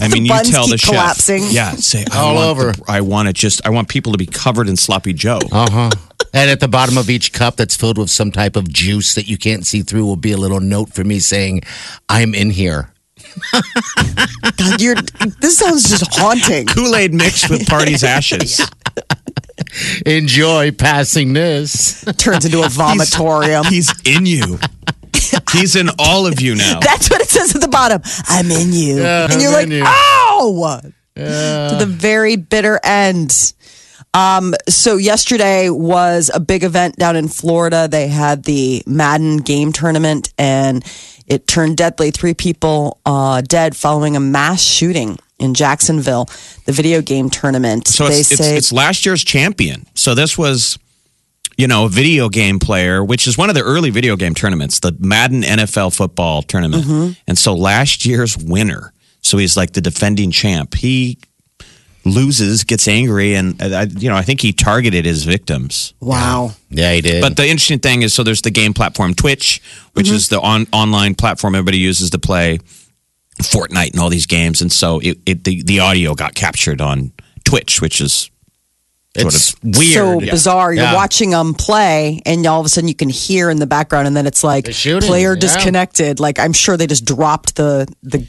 I 0.00 0.08
mean, 0.08 0.24
you 0.26 0.30
buns 0.30 0.50
tell 0.50 0.66
the 0.66 0.72
keep 0.72 0.80
chef, 0.80 0.90
collapsing. 0.90 1.42
yeah, 1.50 1.70
say 1.72 2.04
All 2.12 2.36
over. 2.38 2.72
The, 2.72 2.84
I 2.86 3.00
want 3.00 3.28
it 3.28 3.34
just. 3.34 3.66
I 3.66 3.70
want 3.70 3.88
people 3.88 4.12
to 4.12 4.18
be 4.18 4.26
covered 4.26 4.68
in 4.68 4.76
sloppy 4.76 5.12
Joe. 5.14 5.38
Uh 5.50 5.70
huh. 5.70 5.90
And 6.34 6.50
at 6.50 6.60
the 6.60 6.68
bottom 6.68 6.98
of 6.98 7.08
each 7.08 7.32
cup 7.32 7.56
that's 7.56 7.74
filled 7.76 7.96
with 7.98 8.10
some 8.10 8.30
type 8.30 8.56
of 8.56 8.68
juice 8.68 9.14
that 9.14 9.26
you 9.26 9.38
can't 9.38 9.64
see 9.66 9.80
through 9.82 10.04
will 10.04 10.16
be 10.16 10.32
a 10.32 10.36
little 10.36 10.60
note 10.60 10.92
for 10.92 11.02
me 11.02 11.18
saying, 11.18 11.62
I'm 12.10 12.34
in 12.34 12.50
here. 12.50 12.90
God, 14.56 14.80
you're, 14.80 14.96
this 15.40 15.58
sounds 15.58 15.88
just 15.88 16.06
haunting. 16.16 16.66
Kool 16.66 16.94
Aid 16.96 17.12
mixed 17.14 17.50
with 17.50 17.66
party's 17.68 18.02
ashes. 18.16 18.60
Enjoy 20.04 20.70
passing 20.72 21.32
this. 21.32 22.04
Turns 22.16 22.44
into 22.44 22.60
a 22.60 22.66
vomitorium. 22.66 23.64
He's 23.66 23.92
in 24.06 24.26
you. 24.26 24.58
He's 25.52 25.76
in 25.76 25.88
all 25.98 26.26
of 26.26 26.40
you 26.40 26.54
now. 26.54 26.80
That's 26.80 27.10
what 27.10 27.20
it 27.20 27.28
says 27.28 27.54
at 27.54 27.60
the 27.60 27.68
bottom. 27.68 28.00
I'm 28.28 28.50
in 28.50 28.72
you. 28.72 28.98
Yeah, 29.00 29.28
and 29.30 29.40
you're 29.40 29.50
I'm 29.50 29.68
like, 29.68 29.68
you. 29.68 29.82
ow! 29.84 30.80
To 31.16 31.76
the 31.78 31.86
very 31.86 32.36
bitter 32.36 32.78
end. 32.84 33.52
Um, 34.14 34.54
so 34.68 34.96
yesterday 34.96 35.68
was 35.68 36.30
a 36.32 36.40
big 36.40 36.62
event 36.64 36.96
down 36.96 37.16
in 37.16 37.28
Florida. 37.28 37.88
They 37.90 38.08
had 38.08 38.44
the 38.44 38.82
Madden 38.86 39.38
game 39.38 39.72
tournament 39.72 40.32
and 40.38 40.82
it 41.26 41.46
turned 41.46 41.76
deadly. 41.76 42.10
Three 42.10 42.34
people 42.34 43.00
uh, 43.04 43.40
dead 43.42 43.76
following 43.76 44.16
a 44.16 44.20
mass 44.20 44.62
shooting 44.62 45.18
in 45.38 45.54
Jacksonville, 45.54 46.26
the 46.64 46.72
video 46.72 47.02
game 47.02 47.30
tournament. 47.30 47.88
So 47.88 48.08
they 48.08 48.20
it's, 48.20 48.32
it's, 48.32 48.40
say 48.40 48.56
it's 48.56 48.72
last 48.72 49.04
year's 49.04 49.22
champion. 49.22 49.86
So 49.94 50.14
this 50.14 50.38
was, 50.38 50.78
you 51.56 51.68
know, 51.68 51.86
a 51.86 51.88
video 51.88 52.28
game 52.28 52.58
player, 52.58 53.04
which 53.04 53.26
is 53.26 53.36
one 53.36 53.48
of 53.48 53.54
the 53.54 53.62
early 53.62 53.90
video 53.90 54.16
game 54.16 54.34
tournaments, 54.34 54.80
the 54.80 54.96
Madden 54.98 55.42
NFL 55.42 55.94
football 55.94 56.42
tournament. 56.42 56.84
Mm-hmm. 56.84 57.12
And 57.26 57.36
so 57.38 57.54
last 57.54 58.06
year's 58.06 58.36
winner, 58.36 58.92
so 59.20 59.38
he's 59.38 59.56
like 59.56 59.72
the 59.72 59.80
defending 59.80 60.30
champ. 60.30 60.74
He 60.74 61.18
loses, 62.06 62.64
gets 62.64 62.86
angry, 62.88 63.34
and 63.34 63.60
uh, 63.60 63.66
I, 63.66 63.82
you 63.84 64.08
know, 64.08 64.16
I 64.16 64.22
think 64.22 64.40
he 64.40 64.52
targeted 64.52 65.04
his 65.04 65.24
victims. 65.24 65.92
wow. 66.00 66.52
Yeah, 66.70 66.92
he 66.94 67.00
did. 67.00 67.20
But 67.22 67.36
the 67.36 67.44
interesting 67.46 67.78
thing 67.80 68.02
is, 68.02 68.12
so 68.14 68.22
there's 68.22 68.42
the 68.42 68.50
game 68.50 68.74
platform 68.74 69.14
Twitch, 69.14 69.60
which 69.94 70.10
is 70.10 70.28
the 70.28 70.40
on, 70.40 70.66
online 70.72 71.14
platform 71.14 71.54
everybody 71.54 71.78
uses 71.78 72.10
to 72.10 72.18
play 72.18 72.58
Fortnite 73.42 73.92
and 73.92 74.00
all 74.00 74.08
these 74.10 74.26
games, 74.26 74.62
and 74.62 74.72
so 74.72 74.98
it, 75.00 75.18
it 75.26 75.44
the, 75.44 75.62
the 75.62 75.80
audio 75.80 76.14
got 76.14 76.34
captured 76.34 76.80
on 76.80 77.12
Twitch, 77.44 77.80
which 77.82 78.00
is 78.00 78.30
sort 79.16 79.34
it's 79.34 79.52
of 79.54 79.58
weird. 79.64 79.92
so 79.94 80.20
Yeah. 80.20 80.30
bizarre. 80.32 80.72
You're 80.72 80.84
Yeah. 80.84 80.94
watching 80.94 81.30
them 81.30 81.54
play, 81.54 82.20
and 82.26 82.46
all 82.46 82.60
of 82.60 82.66
a 82.66 82.68
sudden 82.68 82.88
you 82.88 82.94
can 82.94 83.08
hear 83.10 83.50
in 83.50 83.58
the 83.58 83.66
background, 83.66 84.06
and 84.06 84.16
then 84.16 84.26
it's 84.26 84.42
like 84.42 84.64
They're 84.64 84.74
shooting, 84.74 85.06
player 85.08 85.34
yeah. 85.34 85.40
disconnected. 85.40 86.18
Like 86.20 86.38
I'm 86.38 86.52
sure 86.52 86.76
they 86.76 86.86
just 86.86 87.04
dropped 87.04 87.56
the 87.56 87.86
the 88.02 88.26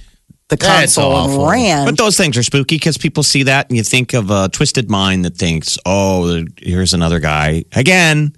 the 0.49 0.57
Yeah, 0.61 0.79
console 0.81 1.11
and 1.23 1.31
awful. 1.33 1.47
ran. 1.49 1.85
But 1.85 1.97
those 1.97 2.15
things 2.17 2.38
are 2.38 2.44
spooky 2.44 2.75
because 2.75 2.97
people 2.97 3.23
see 3.23 3.44
that 3.44 3.67
and 3.69 3.75
you 3.77 3.83
think 3.83 4.13
of 4.13 4.31
a 4.31 4.47
twisted 4.49 4.89
mind 4.89 5.25
that 5.25 5.36
thinks, 5.38 5.77
oh, 5.86 6.43
here's 6.57 6.93
another 6.93 7.19
guy 7.19 7.65
again 7.74 8.33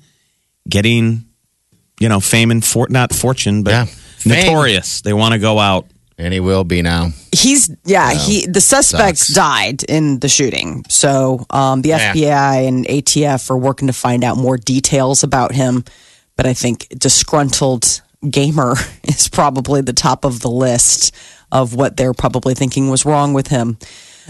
getting, 0.68 1.26
you 2.00 2.10
know, 2.10 2.20
fame 2.20 2.52
and 2.52 2.64
for, 2.66 2.88
not 2.90 3.14
fortune, 3.14 3.64
but 3.64 3.72
Yeah. 3.72 3.86
Notorious. 4.26 5.02
They 5.02 5.14
want 5.14 5.34
to 5.34 5.40
go 5.40 5.60
out. 5.60 5.86
and 6.18 6.34
he 6.34 6.42
will 6.42 6.66
be 6.66 6.82
now. 6.82 7.12
He's 7.32 7.70
yeah, 7.86 8.12
he 8.14 8.46
the 8.46 8.60
suspect 8.60 9.18
Sucks. 9.20 9.34
died 9.34 9.84
in 9.84 10.20
the 10.20 10.28
shooting. 10.28 10.84
So 10.90 11.46
um, 11.50 11.82
the 11.82 11.90
Yeah. 11.90 12.14
FBI 12.14 12.68
and 12.68 12.86
ATF 12.88 13.50
are 13.50 13.58
working 13.58 13.88
to 13.88 13.94
find 13.94 14.24
out 14.26 14.36
more 14.36 14.58
details 14.58 15.24
about 15.24 15.54
him. 15.54 15.86
But 16.36 16.46
I 16.46 16.54
think 16.54 16.88
disgruntled 16.98 18.02
gamer 18.30 18.76
is 19.06 19.30
probably 19.30 19.80
the 19.82 19.94
top 19.94 20.26
of 20.26 20.42
the 20.42 20.50
list 20.50 21.14
of 21.52 21.74
what 21.74 21.98
they're 21.98 22.14
probably 22.14 22.54
thinking 22.54 22.90
was 22.90 23.06
wrong 23.06 23.34
with 23.34 23.48
him. 23.48 23.78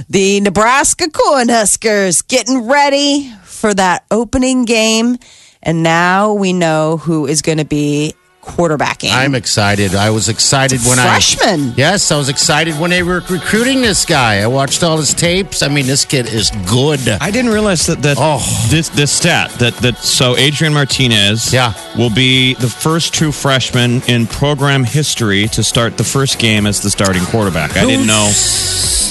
The 0.09 0.39
Nebraska 0.41 1.05
Cornhuskers 1.05 2.25
getting 2.27 2.67
ready 2.67 3.31
for 3.43 3.73
that 3.73 4.05
opening 4.09 4.65
game. 4.65 5.17
And 5.61 5.83
now 5.83 6.33
we 6.33 6.53
know 6.53 6.97
who 6.97 7.25
is 7.25 7.41
going 7.41 7.57
to 7.57 7.65
be 7.65 8.13
quarterbacking. 8.41 9.11
I'm 9.11 9.35
excited. 9.35 9.93
I 9.95 10.09
was 10.09 10.29
excited 10.29 10.79
when 10.81 10.97
Freshman. 10.97 11.43
I 11.43 11.47
freshman. 11.57 11.73
Yes, 11.77 12.11
I 12.11 12.17
was 12.17 12.29
excited 12.29 12.75
when 12.79 12.89
they 12.89 13.03
were 13.03 13.21
recruiting 13.29 13.81
this 13.81 14.05
guy. 14.05 14.39
I 14.41 14.47
watched 14.47 14.83
all 14.83 14.97
his 14.97 15.13
tapes. 15.13 15.61
I 15.61 15.67
mean, 15.67 15.85
this 15.85 16.05
kid 16.05 16.25
is 16.27 16.51
good. 16.69 16.99
I 17.21 17.31
didn't 17.31 17.51
realize 17.51 17.85
that 17.87 18.01
that 18.03 18.17
Oh. 18.19 18.39
this 18.69 18.89
this 18.89 19.11
stat 19.11 19.51
that 19.59 19.75
that 19.77 19.97
so 19.97 20.35
Adrian 20.37 20.73
Martinez 20.73 21.51
Yeah. 21.53 21.73
will 21.97 22.09
be 22.09 22.53
the 22.55 22.69
first 22.69 23.13
true 23.13 23.31
freshman 23.31 24.01
in 24.07 24.27
program 24.27 24.83
history 24.83 25.47
to 25.49 25.63
start 25.63 25.97
the 25.97 26.03
first 26.03 26.39
game 26.39 26.65
as 26.65 26.81
the 26.81 26.89
starting 26.89 27.25
quarterback. 27.25 27.75
I 27.77 27.85
didn't 27.85 28.07
know. 28.07 28.31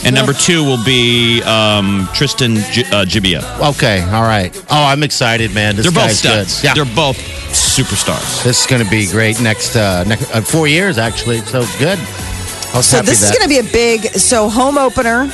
And 0.04 0.14
number 0.14 0.32
two 0.32 0.62
will 0.62 0.82
be 0.84 1.42
um, 1.42 2.08
Tristan 2.14 2.54
J- 2.70 2.84
uh, 2.84 3.04
Gebbia. 3.04 3.42
Okay, 3.70 4.00
all 4.12 4.22
right. 4.22 4.54
Oh, 4.70 4.84
I'm 4.84 5.02
excited, 5.02 5.52
man. 5.52 5.74
This 5.74 5.86
They're 5.86 5.92
both 5.92 6.04
guy's 6.04 6.22
good. 6.22 6.48
studs. 6.48 6.62
Yeah, 6.62 6.74
They're 6.74 6.94
both 6.94 7.18
superstars. 7.50 8.44
this 8.44 8.60
is 8.60 8.66
going 8.68 8.82
to 8.84 8.88
be 8.88 9.06
great 9.08 9.17
next 9.18 9.76
uh, 9.76 10.04
next 10.04 10.30
uh, 10.34 10.40
four 10.40 10.68
years 10.68 10.96
actually. 10.98 11.38
So 11.40 11.64
good. 11.78 11.98
I 11.98 12.76
was 12.76 12.86
So 12.86 12.96
happy 12.98 13.06
this 13.06 13.22
is 13.22 13.30
going 13.30 13.42
to 13.42 13.48
be 13.48 13.58
a 13.58 13.72
big 13.72 14.02
so 14.18 14.48
home 14.48 14.78
opener 14.78 15.30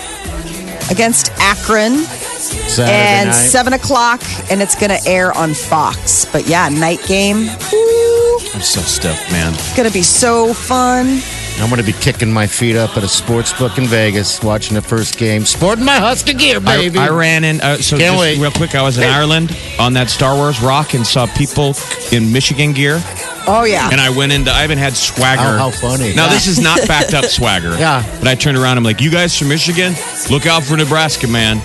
against 0.90 1.30
Akron. 1.38 1.98
Saturday 1.98 2.92
and 2.92 3.28
night. 3.30 3.34
seven 3.34 3.72
o'clock, 3.72 4.20
and 4.50 4.60
it's 4.60 4.74
going 4.74 4.90
to 4.90 5.08
air 5.08 5.32
on 5.32 5.54
Fox. 5.54 6.24
But 6.26 6.46
yeah, 6.46 6.68
night 6.68 7.02
game. 7.06 7.48
Ooh, 7.72 8.38
I'm 8.54 8.60
so 8.60 8.80
stoked, 8.80 9.30
man. 9.32 9.54
it's 9.54 9.74
going 9.76 9.88
to 9.88 9.94
be 9.94 10.02
so 10.02 10.52
fun. 10.52 11.20
I'm 11.60 11.70
going 11.70 11.80
to 11.80 11.86
be 11.86 11.96
kicking 11.98 12.32
my 12.32 12.46
feet 12.48 12.76
up 12.76 12.96
at 12.96 13.04
a 13.04 13.08
sports 13.08 13.52
book 13.58 13.78
in 13.78 13.86
Vegas, 13.86 14.42
watching 14.42 14.74
the 14.74 14.82
first 14.82 15.16
game, 15.18 15.44
sporting 15.46 15.84
my 15.84 15.96
Husker 15.98 16.32
gear, 16.34 16.60
baby. 16.60 16.98
I 16.98 17.08
ran 17.10 17.44
in. 17.44 17.60
Uh, 17.60 17.76
so 17.76 17.96
Can't 17.96 18.14
just 18.16 18.20
wait. 18.20 18.38
real 18.38 18.50
quick, 18.50 18.74
I 18.74 18.82
was 18.82 18.98
in 18.98 19.04
Ireland 19.04 19.56
on 19.78 19.92
that 19.94 20.10
Star 20.10 20.34
Wars 20.34 20.60
rock 20.60 20.94
and 20.94 21.06
saw 21.06 21.26
people 21.26 21.74
in 22.12 22.30
Michigan 22.32 22.72
gear, 22.72 22.96
Oh 23.46 23.64
yeah. 23.64 23.90
and 23.90 24.00
I 24.00 24.10
went 24.10 24.32
into. 24.32 24.50
I 24.50 24.64
even 24.64 24.78
had 24.78 24.96
swagger. 24.96 25.42
Oh, 25.42 25.58
how 25.58 25.70
funny. 25.70 26.14
Now 26.14 26.26
Yeah. 26.26 26.32
this 26.34 26.46
is 26.46 26.60
not 26.60 26.86
backed 26.88 27.14
up 27.14 27.24
swagger. 27.26 27.76
Yeah. 27.76 28.02
But 28.18 28.28
I 28.28 28.34
turned 28.34 28.56
around. 28.56 28.78
I'm 28.78 28.84
like, 28.84 29.00
you 29.00 29.10
guys 29.10 29.36
from 29.38 29.48
Michigan, 29.48 29.94
look 30.30 30.46
out 30.46 30.62
for 30.62 30.76
Nebraska, 30.76 31.26
man. 31.26 31.60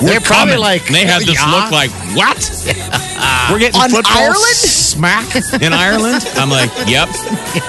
They're 0.00 0.20
probably 0.20 0.54
coming." 0.54 0.58
like, 0.58 0.86
And 0.86 0.94
they 0.96 1.04
had 1.06 1.22
this 1.22 1.34
yeah. 1.40 1.50
look 1.62 1.70
like 1.70 1.90
what? 2.16 2.38
We're 3.50 3.58
getting 3.58 3.80
On 3.80 3.90
football 3.90 4.12
Ireland? 4.16 4.56
smack 4.56 5.34
in 5.62 5.72
Ireland. 5.72 6.24
I'm 6.34 6.50
like, 6.50 6.70
yep. 6.88 7.08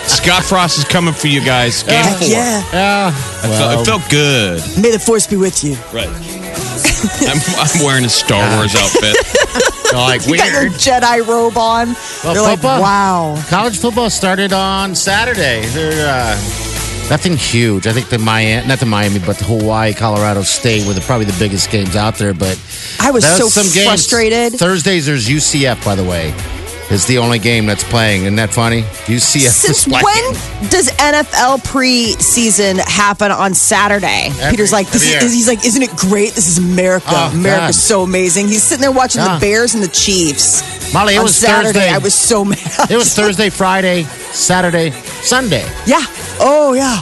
Scott 0.07 0.43
Frost 0.43 0.77
is 0.79 0.83
coming 0.85 1.13
for 1.13 1.27
you 1.27 1.43
guys. 1.45 1.83
Game 1.83 2.03
four. 2.17 2.27
yeah. 2.27 2.63
Yeah. 2.73 3.07
I 3.43 3.47
felt, 3.57 3.81
it 3.81 3.85
felt 3.85 4.09
good. 4.09 4.61
May 4.81 4.91
the 4.91 4.99
force 4.99 5.27
be 5.27 5.35
with 5.35 5.63
you. 5.63 5.75
Right. 5.93 6.09
I'm, 7.27 7.39
I'm 7.58 7.86
wearing 7.86 8.06
a 8.06 8.10
Star 8.10 8.44
Wars 8.58 8.75
outfit. 8.75 9.15
like 9.94 10.25
You 10.27 10.38
got 10.38 10.51
your 10.51 10.62
weird. 10.63 10.74
Jedi 10.74 11.25
robe 11.27 11.58
on. 11.58 11.96
Well, 12.24 12.34
They're 12.34 12.42
like, 12.42 12.63
wow. 12.63 13.42
College 13.50 13.77
football 13.77 14.10
started 14.10 14.53
on 14.53 14.96
Saturday. 14.96 15.65
They're 15.68 16.08
uh, 16.08 16.36
nothing 17.10 17.38
huge. 17.38 17.86
I 17.88 17.94
think 17.94 18.10
the 18.10 18.18
Miami, 18.18 18.68
not 18.68 18.80
the 18.80 18.86
Miami, 18.86 19.20
but 19.20 19.38
the 19.38 19.46
Hawaii, 19.46 19.94
Colorado 19.94 20.42
State 20.42 20.88
were 20.88 20.94
the, 20.94 21.01
probably 21.01 21.25
the 21.25 21.38
biggest 21.39 21.70
games 21.70 21.96
out 21.96 22.15
there. 22.15 22.34
But 22.34 22.60
I 23.00 23.12
was 23.12 23.24
there's 23.24 23.38
so 23.38 23.48
some 23.50 23.72
games. 23.74 23.86
frustrated. 23.88 24.53
Thursdays 24.53 25.06
there's 25.06 25.27
UCF, 25.27 25.84
by 25.86 25.96
the 25.96 26.03
way, 26.03 26.34
is 26.93 27.05
the 27.07 27.17
only 27.17 27.39
game 27.39 27.65
that's 27.65 27.83
playing. 27.83 28.21
Isn't 28.21 28.35
that 28.35 28.51
funny? 28.53 28.83
UCF 29.07 29.50
Since 29.50 29.88
is 29.88 29.88
when 29.88 30.69
does 30.69 30.89
NFL 30.91 31.57
preseason 31.65 32.79
happen 32.79 33.31
on 33.31 33.53
Saturday? 33.53 34.27
Every- 34.39 34.51
Peter's 34.51 34.71
like, 34.71 34.89
this 34.91 35.12
every 35.13 35.25
is, 35.27 35.33
he's 35.33 35.47
like, 35.47 35.65
isn't 35.65 35.81
it 35.81 35.95
great? 35.95 36.33
This 36.33 36.47
is 36.47 36.57
America. 36.59 37.07
Oh, 37.09 37.31
America's 37.33 37.75
God. 37.77 37.81
so 37.81 38.03
amazing. 38.03 38.47
He's 38.47 38.63
sitting 38.63 38.81
there 38.81 38.91
watching 38.91 39.21
Yeah. 39.21 39.29
the 39.29 39.33
ah. 39.35 39.39
Bears 39.39 39.73
and 39.73 39.83
the 39.83 39.88
Chiefs. 39.89 40.93
Molly, 40.93 41.15
it 41.15 41.17
on 41.17 41.23
was 41.23 41.35
Saturday, 41.35 41.73
Thursday. 41.73 41.89
I 41.89 41.97
was 41.97 42.13
so 42.13 42.45
mad. 42.53 42.59
It 42.89 42.95
was 42.95 43.13
Thursday, 43.13 43.50
Friday, 43.50 44.03
Saturday, 44.03 44.91
Sunday. 44.91 45.65
yeah. 45.85 46.01
Oh 46.39 46.73
yeah. 46.73 47.01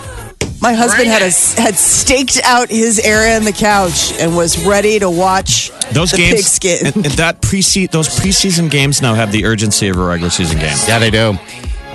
My 0.62 0.74
husband 0.74 1.00
Bring 1.06 1.10
had 1.10 1.22
a, 1.24 1.32
had 1.62 1.75
staked 1.75 2.39
out 2.44 2.70
his 2.70 3.00
area 3.00 3.36
in 3.36 3.46
the 3.46 3.51
couch 3.51 4.13
and 4.20 4.36
was 4.36 4.63
ready 4.63 5.00
to 5.00 5.10
watch 5.10 5.72
Those 5.91 6.12
the 6.12 6.18
games, 6.18 6.36
pigskin. 6.60 6.88
and, 6.88 6.96
and 6.98 7.15
that 7.15 7.41
pre 7.41 7.62
those 7.88 8.08
preseason 8.10 8.70
games 8.70 9.01
now 9.01 9.15
have 9.15 9.32
the 9.32 9.46
urgency 9.46 9.88
of 9.89 9.98
a 9.98 10.03
regular 10.03 10.30
season 10.30 10.60
game. 10.60 10.77
Yeah, 10.88 11.00
they 11.00 11.10
do. 11.10 11.34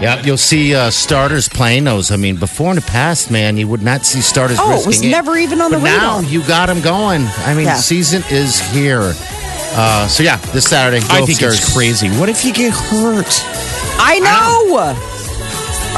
Yeah, 0.01 0.21
you'll 0.23 0.37
see 0.37 0.75
uh, 0.75 0.91
starters 0.91 1.49
playing 1.49 1.85
those. 1.85 2.11
I 2.11 2.17
mean, 2.17 2.37
before 2.37 2.71
in 2.71 2.77
the 2.77 2.83
past, 2.83 3.31
man, 3.31 3.57
you 3.57 3.67
would 3.69 3.83
not 3.83 4.05
see 4.05 4.21
starters. 4.21 4.59
Oh, 4.61 4.73
it 4.73 4.75
was 4.75 4.87
risking 4.89 5.11
never 5.11 5.37
even 5.37 5.61
on 5.61 5.71
but 5.71 5.79
the 5.79 5.85
now 5.85 6.19
you 6.21 6.43
got 6.47 6.67
them 6.67 6.81
going. 6.83 7.23
I 7.39 7.55
mean, 7.55 7.65
Yeah. 7.67 7.77
season 7.77 8.23
is 8.31 8.61
here. 8.73 9.15
Uh, 9.79 10.07
so 10.09 10.23
yeah, 10.23 10.37
this 10.53 10.65
Saturday. 10.65 10.99
I 11.09 11.21
go 11.21 11.27
think 11.27 11.39
Huskers. 11.41 11.59
it's 11.61 11.73
crazy. 11.75 12.09
What 12.19 12.29
if 12.29 12.45
you 12.45 12.53
get 12.53 12.73
hurt? 12.73 13.27
I 13.99 14.19
know. 14.19 15.16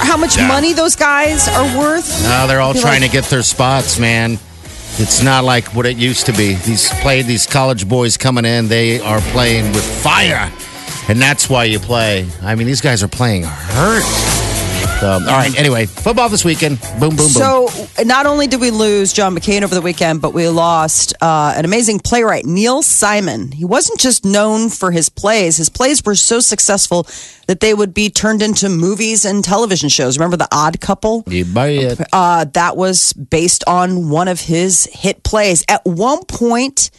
How 0.00 0.16
much 0.16 0.36
Yeah. 0.36 0.48
money 0.48 0.72
those 0.72 0.96
guys 0.96 1.48
are 1.48 1.78
worth? 1.78 2.22
No, 2.24 2.46
they're 2.46 2.60
all 2.60 2.74
trying 2.74 3.02
like- 3.02 3.10
to 3.10 3.16
get 3.16 3.24
their 3.30 3.42
spots, 3.42 3.98
man. 3.98 4.38
It's 4.98 5.22
not 5.22 5.44
like 5.44 5.74
what 5.74 5.86
it 5.86 5.96
used 5.96 6.26
to 6.26 6.32
be. 6.32 6.54
These 6.54 6.88
play 7.02 7.22
these 7.22 7.46
college 7.46 7.86
boys 7.88 8.16
coming 8.16 8.44
in, 8.44 8.68
they 8.68 9.00
are 9.00 9.20
playing 9.32 9.72
with 9.72 9.84
fire, 9.84 10.50
and 11.08 11.20
that's 11.22 11.48
why 11.48 11.64
you 11.64 11.78
play. 11.78 12.26
I 12.42 12.54
mean, 12.56 12.66
these 12.66 12.80
guys 12.80 13.02
are 13.02 13.08
playing 13.08 13.44
hurt. 13.44 14.04
So, 15.00 15.12
all 15.12 15.20
right. 15.20 15.56
Anyway, 15.56 15.86
football 15.86 16.28
this 16.28 16.44
weekend. 16.44 16.80
Boom, 16.98 17.10
boom, 17.10 17.16
boom. 17.16 17.28
So, 17.28 17.68
not 18.00 18.26
only 18.26 18.48
did 18.48 18.60
we 18.60 18.72
lose 18.72 19.12
John 19.12 19.32
McCain 19.32 19.62
over 19.62 19.72
the 19.72 19.80
weekend, 19.80 20.20
but 20.20 20.34
we 20.34 20.48
lost 20.48 21.14
uh, 21.20 21.54
an 21.56 21.64
amazing 21.64 22.00
playwright, 22.00 22.44
Neil 22.44 22.82
Simon. 22.82 23.52
He 23.52 23.64
wasn't 23.64 24.00
just 24.00 24.24
known 24.24 24.70
for 24.70 24.90
his 24.90 25.08
plays, 25.08 25.56
his 25.56 25.68
plays 25.68 26.04
were 26.04 26.16
so 26.16 26.40
successful 26.40 27.06
that 27.46 27.60
they 27.60 27.74
would 27.74 27.94
be 27.94 28.10
turned 28.10 28.42
into 28.42 28.68
movies 28.68 29.24
and 29.24 29.44
television 29.44 29.88
shows. 29.88 30.18
Remember 30.18 30.36
The 30.36 30.48
Odd 30.50 30.80
Couple? 30.80 31.22
you 31.28 31.44
buy 31.44 31.68
it. 31.68 32.00
Uh, 32.12 32.44
that 32.54 32.76
was 32.76 33.12
based 33.12 33.62
on 33.68 34.10
one 34.10 34.26
of 34.26 34.40
his 34.40 34.86
hit 34.92 35.22
plays. 35.22 35.64
At 35.68 35.84
one 35.86 36.24
point, 36.24 36.90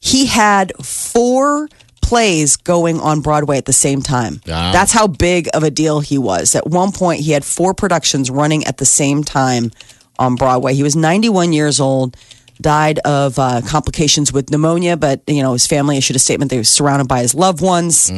he 0.00 0.26
had 0.26 0.72
four 0.84 1.68
plays 2.04 2.56
going 2.56 3.00
on 3.00 3.22
Broadway 3.22 3.56
at 3.56 3.64
the 3.64 3.72
same 3.72 4.02
time. 4.02 4.42
Wow. 4.46 4.72
That's 4.72 4.92
how 4.92 5.06
big 5.06 5.48
of 5.54 5.62
a 5.62 5.70
deal 5.70 6.00
he 6.00 6.18
was. 6.18 6.54
At 6.54 6.66
one 6.66 6.92
point, 6.92 7.20
he 7.20 7.32
had 7.32 7.44
four 7.44 7.72
productions 7.72 8.30
running 8.30 8.64
at 8.64 8.76
the 8.76 8.84
same 8.84 9.24
time 9.24 9.70
on 10.18 10.36
Broadway. 10.36 10.74
He 10.74 10.82
was 10.82 10.94
91 10.94 11.54
years 11.54 11.80
old, 11.80 12.16
died 12.60 12.98
of 13.00 13.38
uh, 13.38 13.60
complications 13.66 14.32
with 14.32 14.50
pneumonia, 14.50 14.96
but 14.96 15.22
you 15.26 15.42
know 15.42 15.52
his 15.52 15.66
family 15.66 15.96
issued 15.96 16.16
a 16.16 16.18
statement 16.18 16.50
they 16.50 16.56
were 16.58 16.64
surrounded 16.64 17.08
by 17.08 17.20
his 17.20 17.34
loved 17.34 17.60
ones. 17.60 18.08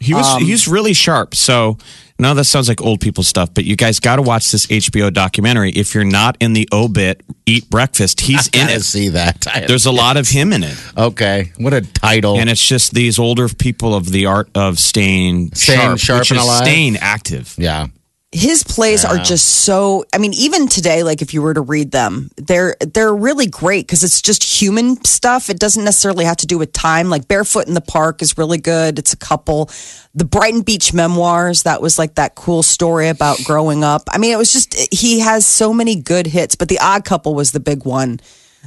He 0.00 0.14
was 0.14 0.26
Um, 0.26 0.42
he's 0.44 0.68
really 0.68 0.92
sharp. 0.92 1.34
So 1.34 1.78
no, 2.18 2.32
that 2.34 2.44
sounds 2.44 2.68
like 2.68 2.80
old 2.80 3.00
people 3.00 3.22
stuff. 3.24 3.50
But 3.52 3.64
you 3.64 3.76
guys 3.76 4.00
got 4.00 4.16
to 4.16 4.22
watch 4.22 4.50
this 4.50 4.66
HBO 4.66 5.12
documentary. 5.12 5.70
If 5.72 5.94
you're 5.94 6.04
not 6.04 6.36
in 6.40 6.54
the 6.54 6.66
obit, 6.72 7.22
eat 7.44 7.68
breakfast. 7.68 8.20
He's 8.28 8.48
in 8.48 8.68
it. 8.70 8.80
see 8.82 9.10
that. 9.10 9.46
I- 9.52 9.60
There's 9.68 9.84
a 9.86 9.92
lot 9.92 10.16
of 10.16 10.26
him 10.28 10.52
in 10.54 10.62
it, 10.64 10.78
okay. 10.96 11.52
What 11.58 11.74
a 11.74 11.82
title. 11.82 12.38
and 12.38 12.48
it's 12.48 12.66
just 12.66 12.94
these 12.94 13.18
older 13.18 13.48
people 13.50 13.94
of 13.94 14.10
the 14.10 14.26
art 14.26 14.48
of 14.54 14.78
staying, 14.78 15.50
Staying 15.54 15.78
sharp, 15.80 15.98
sharp 15.98 16.20
which 16.20 16.30
and 16.30 16.40
is 16.40 16.44
alive. 16.46 16.64
staying 16.64 16.96
active. 16.98 17.54
yeah. 17.58 17.88
His 18.32 18.64
plays 18.64 19.04
are 19.04 19.18
just 19.18 19.46
so 19.46 20.04
i 20.12 20.18
mean 20.18 20.34
even 20.34 20.66
today 20.66 21.02
like 21.02 21.22
if 21.22 21.32
you 21.32 21.40
were 21.40 21.54
to 21.54 21.60
read 21.60 21.92
them 21.92 22.28
they're 22.36 22.76
they're 22.80 23.14
really 23.14 23.46
great 23.46 23.86
because 23.86 24.02
it's 24.04 24.20
just 24.20 24.42
human 24.42 25.02
stuff. 25.04 25.50
It 25.50 25.58
doesn't 25.58 25.84
necessarily 25.84 26.24
have 26.24 26.36
to 26.38 26.46
do 26.46 26.58
with 26.58 26.72
time. 26.72 27.10
Like 27.10 27.28
barefoot 27.28 27.66
in 27.66 27.74
the 27.74 27.80
park 27.80 28.22
is 28.22 28.38
really 28.38 28.58
good. 28.58 28.98
It's 28.98 29.12
a 29.12 29.16
couple. 29.16 29.70
The 30.14 30.24
brighton 30.24 30.62
beach 30.62 30.94
memoirs 30.94 31.64
that 31.64 31.82
was 31.82 31.98
like 31.98 32.14
that 32.14 32.34
cool 32.34 32.62
story 32.62 33.08
about 33.08 33.38
growing 33.44 33.84
up. 33.84 34.02
I 34.10 34.18
mean 34.18 34.32
it 34.32 34.38
was 34.38 34.52
just 34.52 34.74
he 34.92 35.20
has 35.20 35.46
so 35.46 35.72
many 35.72 35.96
good 35.96 36.26
hits 36.26 36.54
but 36.54 36.68
the 36.68 36.78
odd 36.78 37.04
couple 37.04 37.34
was 37.34 37.52
the 37.52 37.60
big 37.60 37.84
one 37.84 38.20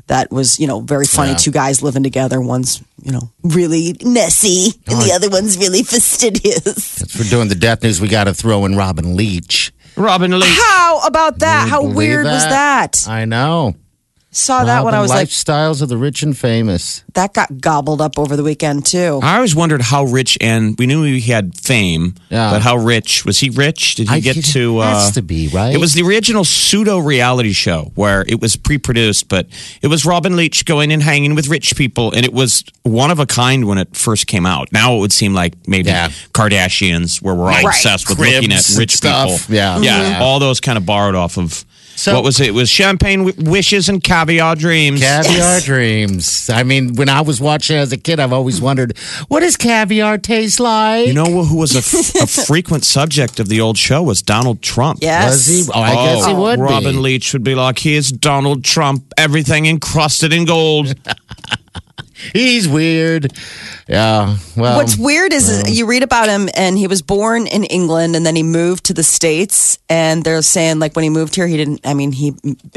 that 0.08 0.32
was 0.32 0.60
you 0.60 0.68
know 0.68 0.80
very 0.82 1.06
funny 1.06 1.32
Yeah. 1.32 1.38
two 1.38 1.52
guys 1.52 1.82
living 1.82 2.04
together 2.04 2.40
one's 2.42 2.82
you 3.04 3.12
know 3.12 3.32
really 3.44 3.96
messy 4.04 4.72
and 4.88 5.02
the 5.02 5.12
other 5.14 5.30
one's 5.30 5.58
really 5.58 5.84
fastidious 5.94 7.02
If 7.02 7.16
we're 7.20 7.30
doing 7.30 7.48
the 7.48 7.56
death 7.56 7.84
news, 7.84 8.02
we 8.02 8.08
got 8.08 8.26
to 8.26 8.34
throw 8.34 8.66
in 8.66 8.76
Robin 8.76 9.16
Leach. 9.16 9.72
Robin 9.96 10.32
Leach. 10.32 10.50
How 10.62 11.02
about 11.06 11.40
that? 11.40 11.68
How 11.70 11.82
Believe 11.82 11.96
weird 11.96 12.26
was 12.26 12.44
that? 12.44 13.06
I 13.08 13.26
know. 13.26 13.76
Saw 14.32 14.64
that 14.64 14.86
when 14.86 14.94
I 14.94 15.02
was 15.02 15.10
like, 15.10 15.28
lifestyles 15.28 15.82
of 15.82 15.90
the 15.90 15.98
rich 15.98 16.22
and 16.22 16.38
famous. 16.38 17.04
that 17.16 17.34
got 17.34 17.60
gobbled 17.60 18.00
up 18.00 18.20
over 18.20 18.36
the 18.36 18.44
weekend 18.44 18.86
too. 18.86 19.20
I 19.24 19.38
always 19.38 19.56
wondered 19.56 19.82
how 19.82 20.04
rich, 20.04 20.38
and 20.40 20.76
we 20.78 20.86
knew 20.86 21.02
he 21.04 21.32
had 21.32 21.58
fame, 21.58 22.14
Yeah. 22.30 22.52
but 22.52 22.62
how 22.62 22.76
rich 22.78 23.26
was 23.26 23.40
he? 23.40 23.50
Rich? 23.50 23.96
Did 23.96 24.08
he 24.08 24.16
I- 24.16 24.20
get 24.20 24.36
he 24.36 24.44
to? 24.44 24.80
Uh, 24.80 24.94
has 25.00 25.12
to 25.14 25.24
be, 25.24 25.48
right? 25.48 25.74
It 25.74 25.80
was 25.80 25.94
the 25.96 26.04
original 26.04 26.46
pseudo 26.46 27.00
reality 27.00 27.54
show 27.54 27.92
where 27.96 28.24
it 28.28 28.40
was 28.40 28.56
pre-produced, 28.56 29.30
but 29.30 29.48
it 29.82 29.88
was 29.88 30.06
Robin 30.06 30.36
Leach 30.36 30.64
going 30.66 30.92
and 30.94 31.02
hanging 31.02 31.34
with 31.34 31.48
rich 31.48 31.76
people, 31.76 32.12
and 32.12 32.24
it 32.24 32.32
was 32.32 32.64
one 32.84 33.10
of 33.10 33.18
a 33.18 33.26
kind 33.26 33.66
when 33.66 33.80
it 33.80 33.96
first 33.96 34.28
came 34.28 34.46
out. 34.46 34.72
Now 34.72 34.96
it 34.96 35.00
would 35.00 35.12
seem 35.12 35.34
like 35.34 35.56
maybe 35.68 35.90
Yeah. 35.90 36.10
Kardashians, 36.34 37.20
where 37.20 37.34
we're 37.34 37.46
all 37.52 37.64
Right. 37.64 37.66
obsessed 37.66 38.08
with 38.08 38.20
Cribs 38.20 38.36
looking 38.36 38.54
at 38.54 38.70
rich 38.78 38.96
stuff. 38.96 39.28
people. 39.48 39.56
Yeah. 39.56 39.80
yeah, 39.82 40.20
all 40.22 40.38
those 40.40 40.60
kind 40.60 40.78
of 40.78 40.86
borrowed 40.86 41.16
off 41.16 41.38
of. 41.40 41.66
So- 42.00 42.14
what 42.16 42.24
was 42.24 42.40
it? 42.40 42.48
It 42.48 42.52
was 42.54 42.70
champagne 42.70 43.26
w- 43.26 43.52
wishes 43.52 43.90
and 43.90 44.02
caviar 44.02 44.56
dreams. 44.56 45.02
Caviar 45.02 45.60
dreams. 45.60 46.50
I 46.50 46.64
mean, 46.64 46.96
when 46.96 47.10
I 47.10 47.20
was 47.20 47.42
watching 47.42 47.76
as 47.76 47.92
a 47.92 47.98
kid, 47.98 48.22
I've 48.22 48.32
always 48.32 48.62
wondered, 48.62 48.98
what 49.28 49.42
does 49.42 49.58
caviar 49.58 50.18
taste 50.18 50.62
like? 50.62 51.08
You 51.08 51.14
know 51.14 51.44
who 51.44 51.58
was 51.58 51.76
a, 51.76 51.80
f- 51.80 52.16
a 52.24 52.28
frequent 52.46 52.86
subject 52.86 53.42
of 53.42 53.50
the 53.50 53.60
old 53.60 53.78
show 53.78 54.02
was 54.02 54.22
Donald 54.22 54.62
Trump. 54.62 55.00
Yes. 55.02 55.32
was 55.32 55.46
he? 55.46 55.72
Oh, 55.74 55.82
I 55.82 55.94
guess 55.94 56.26
he 56.26 56.32
oh, 56.32 56.42
would 56.42 56.60
Robin 56.60 56.96
be. 56.96 57.02
Leach 57.02 57.34
would 57.34 57.44
be 57.44 57.54
like, 57.54 57.80
here's 57.80 58.12
Donald 58.12 58.64
Trump, 58.64 59.04
everything 59.18 59.66
encrusted 59.66 60.32
in 60.32 60.46
gold. 60.46 60.96
He's 62.34 62.68
weird. 62.68 63.34
Yeah. 63.88 64.38
Well, 64.56 64.78
What's 64.78 64.98
weird 64.98 65.34
is 65.34 65.50
is 65.50 65.78
you 65.78 65.86
read 65.86 66.04
about 66.04 66.30
him 66.30 66.50
and 66.54 66.78
he 66.78 66.88
was 66.88 67.02
born 67.02 67.48
in 67.48 67.64
England 67.64 68.16
and 68.16 68.26
then 68.26 68.36
he 68.36 68.44
moved 68.44 68.86
to 68.86 68.94
the 68.94 69.04
States 69.04 69.80
and 69.90 70.24
they're 70.24 70.42
saying 70.42 70.80
like 70.80 70.96
when 70.96 71.04
he 71.04 71.10
moved 71.10 71.36
here 71.36 71.48
he 71.48 71.58
didn't 71.58 71.82
I 71.86 71.94
mean 71.94 72.12
he 72.12 72.34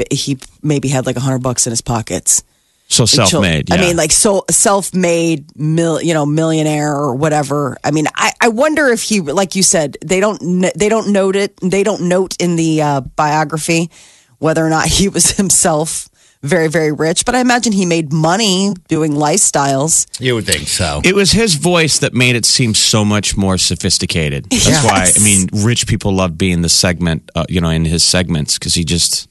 he 0.09 0.39
maybe 0.61 0.87
had 0.87 1.05
like 1.05 1.17
a 1.17 1.19
hundred 1.19 1.43
bucks 1.43 1.67
in 1.67 1.71
his 1.71 1.81
pockets. 1.81 2.43
So 2.87 3.05
self 3.05 3.33
made. 3.41 3.71
I 3.71 3.77
mean, 3.77 3.95
like 3.95 4.11
so 4.11 4.45
self-made, 4.51 5.57
mil, 5.57 5.99
you 5.99 6.13
know, 6.13 6.27
millionaire 6.27 6.93
or 6.93 7.15
whatever. 7.15 7.77
I 7.83 7.89
mean, 7.89 8.05
I, 8.13 8.33
I 8.39 8.49
wonder 8.49 8.87
if 8.89 9.01
he, 9.01 9.19
like 9.21 9.55
you 9.55 9.63
said, 9.63 9.97
they 10.05 10.19
don't 10.19 10.39
they 10.75 10.89
don't 10.89 11.11
note 11.11 11.35
it. 11.35 11.57
They 11.57 11.83
don't 11.83 12.07
note 12.07 12.35
in 12.39 12.55
the 12.55 12.81
uh, 12.83 13.01
biography 13.01 13.89
whether 14.37 14.63
or 14.63 14.69
not 14.69 14.85
he 14.85 15.07
was 15.09 15.31
himself 15.37 16.07
very, 16.43 16.67
very 16.67 16.91
rich, 16.91 17.25
but 17.25 17.35
I 17.35 17.39
imagine 17.39 17.71
he 17.73 17.85
made 17.85 18.11
money 18.13 18.73
doing 18.89 19.13
lifestyles. 19.13 20.05
You 20.19 20.35
would 20.35 20.45
think 20.45 20.67
so. 20.67 21.01
It 21.03 21.15
was 21.15 21.31
his 21.31 21.55
voice 21.55 21.99
that 21.99 22.13
made 22.13 22.35
it 22.35 22.45
seem 22.45 22.73
so 22.75 23.03
much 23.05 23.35
more 23.37 23.57
sophisticated. 23.57 24.45
That's 24.49 24.83
why 24.83 25.09
I 25.15 25.23
mean, 25.23 25.47
rich 25.53 25.87
people 25.87 26.13
love 26.13 26.37
being 26.37 26.61
the 26.61 26.69
segment, 26.69 27.29
uh, 27.33 27.45
you 27.49 27.61
know, 27.61 27.69
in 27.69 27.85
his 27.85 28.03
segments 28.03 28.59
because 28.59 28.73
he 28.73 28.83
just, 28.83 29.29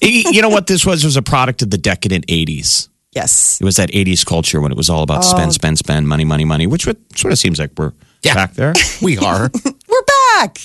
he, 0.00 0.26
you 0.34 0.42
know, 0.42 0.48
what 0.48 0.66
this 0.66 0.84
was 0.84 1.04
was 1.04 1.16
a 1.16 1.22
product 1.22 1.62
of 1.62 1.70
the 1.70 1.78
decadent 1.78 2.26
'80s. 2.26 2.88
Yes. 3.12 3.60
It 3.60 3.64
was 3.64 3.76
that 3.76 3.90
'80s 3.90 4.26
culture 4.26 4.60
when 4.60 4.72
it 4.72 4.76
was 4.76 4.90
all 4.90 5.02
about 5.04 5.24
spend, 5.24 5.52
spend, 5.54 5.78
spend, 5.78 6.08
money, 6.08 6.24
money, 6.24 6.44
money, 6.44 6.66
which 6.66 6.84
would, 6.86 6.96
sort 7.16 7.32
of 7.32 7.38
seems 7.38 7.60
like 7.60 7.70
we're 7.78 7.92
Yeah. 8.24 8.34
back 8.34 8.54
there. 8.54 8.72
we 9.00 9.18
are. 9.18 9.50
We're 9.88 10.02
back. 10.40 10.58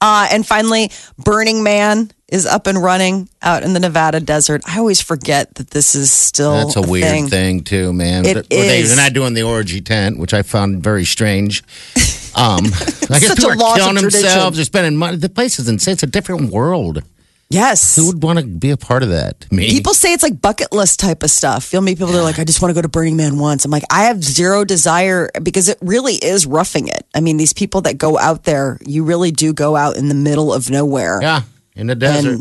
Uh, 0.00 0.26
and 0.32 0.44
finally, 0.44 0.90
Burning 1.16 1.62
Man 1.62 2.10
is 2.28 2.44
up 2.46 2.66
and 2.66 2.82
running 2.82 3.28
out 3.42 3.62
in 3.62 3.72
the 3.72 3.78
Nevada 3.80 4.18
desert. 4.20 4.62
I 4.66 4.78
always 4.78 5.00
forget 5.00 5.54
that 5.56 5.70
this 5.70 5.94
is 5.94 6.10
still 6.10 6.52
That's 6.54 6.76
a 6.76 6.82
weird 6.82 7.04
thing. 7.08 7.28
thing. 7.28 7.60
too, 7.64 7.92
man. 7.92 8.24
It 8.26 8.34
But- 8.34 8.50
they, 8.50 8.80
is. 8.80 8.88
they're 8.88 9.04
not 9.04 9.12
doing 9.12 9.34
the 9.34 9.42
orgy 9.44 9.80
tent, 9.80 10.18
which 10.18 10.34
I 10.34 10.42
found 10.42 10.82
very 10.82 11.04
strange. 11.04 11.62
Um, 12.38 12.66
I 12.66 13.18
guess 13.18 13.34
people 13.34 13.50
are 13.50 13.76
killing 13.76 13.94
themselves. 13.94 14.58
They're 14.58 14.66
spending 14.66 14.94
money. 14.94 15.16
The 15.16 15.30
place 15.30 15.58
is 15.58 15.70
insane. 15.70 15.92
It's 15.94 16.02
a 16.02 16.06
different 16.06 16.50
world. 16.50 17.02
Yes. 17.48 17.96
Who 17.96 18.08
would 18.08 18.22
want 18.22 18.38
to 18.40 18.44
be 18.44 18.70
a 18.72 18.76
part 18.76 19.02
of 19.02 19.08
that? 19.08 19.50
Me. 19.50 19.70
People 19.70 19.94
say 19.94 20.12
it's 20.12 20.22
like 20.22 20.42
bucket 20.42 20.70
list 20.70 21.00
type 21.00 21.22
of 21.22 21.30
stuff. 21.30 21.72
You'll 21.72 21.80
meet 21.80 21.96
people 21.96 22.12
that 22.12 22.18
are 22.18 22.22
like, 22.22 22.38
I 22.38 22.44
just 22.44 22.60
want 22.60 22.68
to 22.70 22.74
go 22.74 22.82
to 22.82 22.88
Burning 22.88 23.16
Man 23.16 23.38
once. 23.38 23.64
I'm 23.64 23.70
like, 23.70 23.84
I 23.90 24.04
have 24.04 24.22
zero 24.22 24.66
desire 24.66 25.30
because 25.42 25.70
it 25.70 25.78
really 25.80 26.16
is 26.16 26.44
roughing 26.44 26.88
it. 26.88 27.06
I 27.14 27.20
mean, 27.20 27.38
these 27.38 27.54
people 27.54 27.80
that 27.82 27.96
go 27.96 28.18
out 28.18 28.44
there, 28.44 28.78
you 28.84 29.04
really 29.04 29.30
do 29.30 29.54
go 29.54 29.74
out 29.74 29.96
in 29.96 30.08
the 30.10 30.14
middle 30.14 30.52
of 30.52 30.68
nowhere. 30.68 31.20
yeah, 31.22 31.40
in 31.76 31.86
the 31.86 31.94
desert. 31.94 32.40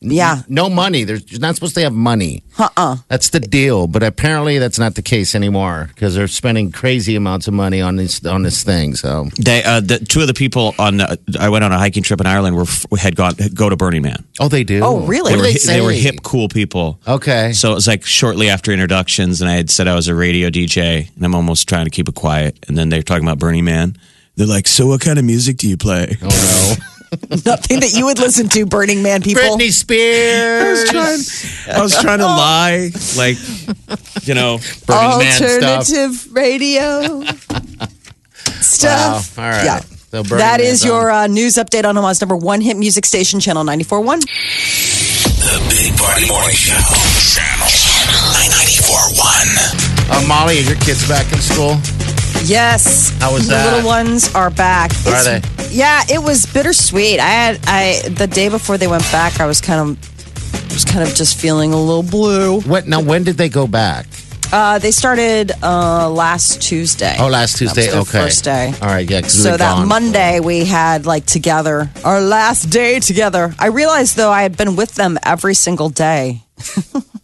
Yeah. 0.00 0.42
No 0.48 0.68
money. 0.68 1.04
There's 1.04 1.30
you're 1.30 1.40
not 1.40 1.54
supposed 1.54 1.74
to 1.76 1.80
have 1.82 1.92
money. 1.92 2.42
Uh-uh. 2.58 2.96
That's 3.08 3.30
the 3.30 3.40
deal. 3.40 3.86
But 3.86 4.02
apparently, 4.02 4.58
that's 4.58 4.78
not 4.78 4.94
the 4.94 5.02
case 5.02 5.34
anymore 5.34 5.86
because 5.88 6.14
they're 6.14 6.28
spending 6.28 6.70
crazy 6.70 7.16
amounts 7.16 7.48
of 7.48 7.54
money 7.54 7.80
on 7.80 7.96
this 7.96 8.24
on 8.24 8.42
this 8.42 8.62
thing. 8.62 8.94
So 8.94 9.28
They, 9.38 9.62
uh, 9.64 9.80
the, 9.80 9.98
two 9.98 10.20
of 10.20 10.26
the 10.26 10.34
people 10.34 10.74
on, 10.78 11.00
uh, 11.00 11.16
I 11.38 11.48
went 11.48 11.64
on 11.64 11.72
a 11.72 11.78
hiking 11.78 12.02
trip 12.02 12.20
in 12.20 12.26
Ireland 12.26 12.56
were 12.56 12.98
had 12.98 13.16
gone 13.16 13.34
go 13.54 13.68
to 13.68 13.76
Burning 13.76 14.02
Man. 14.02 14.24
oh, 14.38 14.48
they 14.48 14.64
do. 14.64 14.80
Oh, 14.82 15.00
really? 15.06 15.32
They 15.32 15.36
do 15.36 15.40
were, 15.40 15.46
they 15.46 15.54
say? 15.54 15.74
they 15.78 15.80
were 15.80 15.92
hip, 15.92 16.16
cool 16.22 16.48
people. 16.48 17.00
Okay. 17.06 17.52
So 17.52 17.72
it 17.72 17.74
was 17.74 17.86
like 17.86 18.04
shortly 18.04 18.50
after 18.50 18.72
introductions, 18.72 19.40
and 19.40 19.50
I 19.50 19.54
had 19.54 19.70
said 19.70 19.88
I 19.88 19.94
was 19.94 20.08
a 20.08 20.14
radio 20.14 20.50
DJ, 20.50 21.14
and 21.16 21.24
I'm 21.24 21.34
almost 21.34 21.68
trying 21.68 21.86
to 21.86 21.90
keep 21.90 22.08
it 22.08 22.14
quiet. 22.14 22.62
And 22.68 22.76
then 22.76 22.90
they're 22.90 23.02
talking 23.02 23.24
about 23.24 23.38
Burning 23.38 23.64
Man. 23.64 23.96
They're 24.36 24.46
like, 24.46 24.66
"So 24.68 24.86
what 24.88 25.00
kind 25.00 25.18
of 25.18 25.24
music 25.24 25.56
do 25.56 25.68
you 25.68 25.78
play?" 25.78 26.18
Oh 26.22 26.76
no. 26.78 26.84
Nothing 27.44 27.80
that 27.80 27.92
you 27.94 28.06
would 28.06 28.18
listen 28.18 28.48
to, 28.50 28.66
Burning 28.66 29.02
Man 29.02 29.22
people. 29.22 29.42
Britney 29.42 29.70
Spears. 29.70 30.90
I 30.90 30.90
was 30.90 30.90
trying 30.90 31.76
I 31.76 31.82
was 31.82 31.94
trying 32.00 32.18
to 32.18 32.26
lie, 32.26 32.90
like, 33.16 33.38
you 34.26 34.34
know, 34.34 34.58
Burning 34.86 35.18
Man 35.18 35.32
stuff. 35.32 35.62
Alternative 35.90 36.32
radio 36.34 37.22
stuff. 38.60 39.36
Wow. 39.38 39.44
All 39.44 39.50
right. 39.50 39.64
Yeah. 39.64 39.80
So 39.80 40.22
Burning 40.22 40.38
That 40.38 40.60
Man's 40.60 40.72
is 40.80 40.84
your 40.84 41.10
on. 41.10 41.24
uh, 41.24 41.26
news 41.32 41.54
update 41.54 41.84
on 41.84 41.96
Omaha's 41.96 42.20
number 42.20 42.36
one 42.36 42.60
hit 42.60 42.76
music 42.76 43.04
station, 43.06 43.40
Channel 43.40 43.64
94.1. 43.64 44.20
The 44.20 45.58
Big 45.70 45.96
Party 45.98 46.26
Morning 46.28 46.54
Show. 46.56 46.74
Channel 47.34 47.70
941. 48.34 49.22
Uh, 50.10 50.24
Molly, 50.28 50.58
are 50.58 50.62
your 50.62 50.76
kids 50.76 51.06
back 51.08 51.30
in 51.32 51.38
school? 51.40 51.76
Yes. 52.44 53.10
How 53.20 53.32
was 53.32 53.48
the 53.48 53.54
little 53.56 53.86
ones 53.86 54.34
are 54.34 54.50
back. 54.50 54.90
Are 55.06 55.10
It's- 55.36 55.72
Yeah, 55.72 56.02
it 56.08 56.22
was 56.22 56.46
bittersweet. 56.46 57.18
I 57.20 57.26
had 57.28 57.60
I 57.66 58.08
the 58.08 58.26
day 58.26 58.48
before 58.48 58.78
they 58.78 58.86
went 58.86 59.02
back, 59.12 59.40
I 59.40 59.46
was 59.46 59.60
kind 59.60 59.80
of 59.80 60.70
was 60.72 60.84
kind 60.84 61.06
of 61.08 61.14
just 61.14 61.36
feeling 61.38 61.72
a 61.72 61.80
little 61.80 62.02
blue. 62.02 62.60
What? 62.60 62.86
Now, 62.86 63.00
when 63.00 63.24
did 63.24 63.36
they 63.36 63.48
go 63.48 63.66
back? 63.66 64.06
Uh, 64.52 64.78
they 64.78 64.92
started 64.92 65.50
uh, 65.62 66.08
last 66.08 66.62
Tuesday. 66.62 67.16
Oh, 67.18 67.26
last 67.28 67.58
Tuesday. 67.58 67.86
That 67.88 67.96
was 67.96 68.08
okay. 68.08 68.24
First 68.26 68.44
day. 68.44 68.72
All 68.80 68.88
right. 68.88 69.08
Yeah. 69.10 69.22
So 69.26 69.56
that 69.56 69.58
gone. 69.58 69.88
Monday 69.88 70.38
we 70.40 70.64
had 70.64 71.04
like 71.04 71.26
together 71.26 71.90
our 72.04 72.20
last 72.20 72.66
day 72.70 73.00
together. 73.00 73.54
I 73.58 73.66
realized 73.68 74.16
though 74.16 74.30
I 74.30 74.42
had 74.42 74.56
been 74.56 74.76
with 74.76 74.94
them 74.94 75.18
every 75.24 75.54
single 75.54 75.88
day 75.88 76.42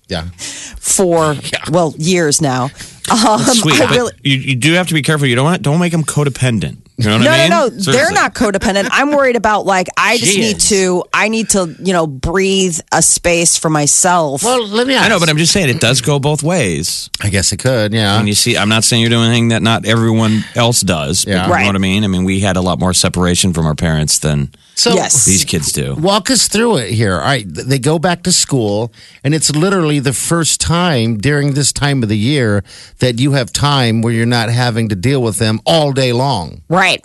Yeah. 0.09 0.25
for 0.37 1.37
well 1.71 1.95
years 1.97 2.41
now. 2.43 2.71
Um, 3.11 3.41
sweet. 3.41 3.81
I 3.81 3.87
but 3.87 3.91
really- 3.91 4.13
you, 4.23 4.37
you 4.37 4.55
do 4.57 4.73
have 4.75 4.87
to 4.89 4.95
be 4.95 5.03
careful. 5.03 5.27
You 5.27 5.35
don't 5.35 5.45
want, 5.45 5.63
don't 5.63 5.81
make 5.81 5.93
them 5.93 6.05
codependent. 6.05 6.77
You 6.99 7.07
know 7.09 7.19
what 7.19 7.25
no, 7.25 7.31
I 7.31 7.39
mean? 7.41 7.51
no, 7.51 7.67
no. 7.69 7.93
They're 7.93 8.13
not 8.13 8.35
codependent. 8.35 8.89
I'm 8.93 9.11
worried 9.11 9.35
about 9.35 9.65
like 9.67 9.89
I 9.97 10.19
just 10.19 10.31
She 10.33 10.41
need 10.41 10.59
is. 10.59 10.69
to. 10.69 11.03
I 11.13 11.29
need 11.29 11.49
to, 11.51 11.75
you 11.83 11.93
know, 11.93 12.07
breathe 12.07 12.79
a 12.93 13.03
space 13.03 13.57
for 13.59 13.71
myself. 13.71 14.45
Well, 14.45 14.65
let 14.69 14.87
me 14.87 14.95
ask. 14.95 15.07
I 15.07 15.09
know, 15.09 15.19
but 15.19 15.29
I'm 15.29 15.39
just 15.39 15.53
saying 15.53 15.69
it 15.71 15.81
does 15.81 16.01
go 16.01 16.21
both 16.21 16.43
ways. 16.45 17.11
I 17.21 17.31
guess 17.31 17.51
it 17.53 17.57
could. 17.57 17.93
Yeah. 17.93 18.19
And 18.19 18.29
you 18.29 18.35
see, 18.35 18.57
I'm 18.57 18.69
not 18.69 18.85
saying 18.85 19.01
you're 19.01 19.11
doing 19.11 19.25
anything 19.27 19.49
that 19.49 19.63
not 19.63 19.85
everyone 19.87 20.45
else 20.55 20.83
does. 20.83 21.25
But 21.25 21.31
Yeah. 21.33 21.47
You 21.47 21.53
Right. 21.53 21.61
know 21.63 21.69
what 21.71 21.77
I 21.77 21.79
mean? 21.81 22.05
I 22.05 22.09
mean, 22.09 22.25
we 22.25 22.41
had 22.41 22.57
a 22.57 22.61
lot 22.61 22.79
more 22.79 22.93
separation 22.93 23.53
from 23.53 23.67
our 23.67 23.75
parents 23.75 24.19
than 24.19 24.53
so 24.75 24.95
Yes. 24.95 25.25
these 25.25 25.45
kids 25.45 25.73
do. 25.73 25.95
Walk 25.95 26.31
us 26.31 26.47
through 26.47 26.77
it 26.77 26.91
here. 26.93 27.15
All 27.15 27.21
right, 27.21 27.43
th- 27.53 27.67
they 27.67 27.79
go 27.79 27.99
back 27.99 28.23
to 28.25 28.33
school, 28.33 28.93
and 29.25 29.35
it's 29.35 29.51
literally 29.55 29.99
the 29.99 30.13
first 30.13 30.61
time 30.61 31.19
during 31.19 31.55
this 31.55 31.73
time 31.73 32.03
of 32.03 32.09
the 32.09 32.17
year 32.19 32.63
that 33.03 33.19
you 33.21 33.33
have 33.33 33.53
time 33.53 34.01
where 34.01 34.13
you're 34.13 34.27
not 34.27 34.49
having 34.49 34.89
to 34.89 34.95
deal 34.97 35.21
with 35.21 35.37
them 35.39 35.61
all 35.67 35.93
day 35.93 36.13
long. 36.13 36.63
Right. 36.69 37.05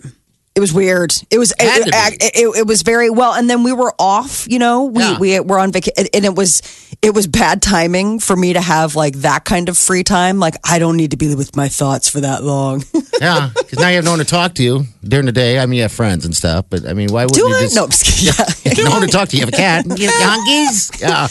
It 0.56 0.60
was 0.60 0.74
weird. 0.74 1.14
It 1.30 1.38
was 1.38 1.52
it, 1.52 1.58
it, 1.60 2.32
it, 2.36 2.58
it 2.60 2.66
was 2.68 2.82
very 2.82 3.12
well, 3.12 3.34
and 3.34 3.48
then 3.48 3.62
we 3.64 3.74
were 3.74 3.94
off. 4.00 4.48
You 4.50 4.58
know, 4.58 4.86
we 4.86 5.04
Yeah. 5.04 5.20
we 5.20 5.40
were 5.40 5.60
on 5.60 5.72
vacation, 5.72 6.08
and 6.16 6.26
it 6.26 6.34
was 6.36 6.64
it 7.04 7.14
was 7.14 7.28
bad 7.28 7.62
timing 7.62 8.20
for 8.20 8.36
me 8.36 8.54
to 8.54 8.62
have 8.62 8.96
like 8.96 9.14
that 9.18 9.46
kind 9.46 9.70
of 9.70 9.78
free 9.78 10.04
time. 10.04 10.40
Like 10.40 10.56
I 10.64 10.80
don't 10.80 10.98
need 10.98 11.12
to 11.12 11.18
be 11.18 11.36
with 11.36 11.56
my 11.56 11.68
thoughts 11.68 12.10
for 12.10 12.22
that 12.22 12.44
long. 12.44 12.84
Yeah, 13.20 13.50
because 13.58 13.80
now 13.80 13.90
you 13.90 13.96
have 13.96 14.06
no 14.06 14.12
one 14.12 14.20
to 14.20 14.26
talk 14.26 14.54
to 14.56 14.64
you 14.64 14.84
during 15.04 15.26
the 15.26 15.32
day. 15.32 15.58
I 15.58 15.66
mean, 15.66 15.78
you 15.78 15.82
have 15.82 15.92
friends 15.92 16.24
and 16.24 16.36
stuff, 16.36 16.66
but 16.70 16.86
I 16.88 16.94
mean, 16.94 17.10
why 17.12 17.26
would 17.26 17.36
you 17.36 17.48
I? 17.48 17.62
just? 17.62 17.76
No, 17.76 17.86
I'm 17.86 17.90
just 17.90 18.06
kidding. 18.06 18.34
Yeah. 18.78 18.84
no 18.86 18.92
one 18.92 19.02
to 19.02 19.08
talk 19.08 19.30
to. 19.30 19.36
You 19.38 19.42
have 19.42 19.50
a 19.50 19.58
cat. 19.58 19.86
You 19.98 20.08
have 20.08 20.38
honkies. 20.40 21.02
Yeah. 21.02 21.28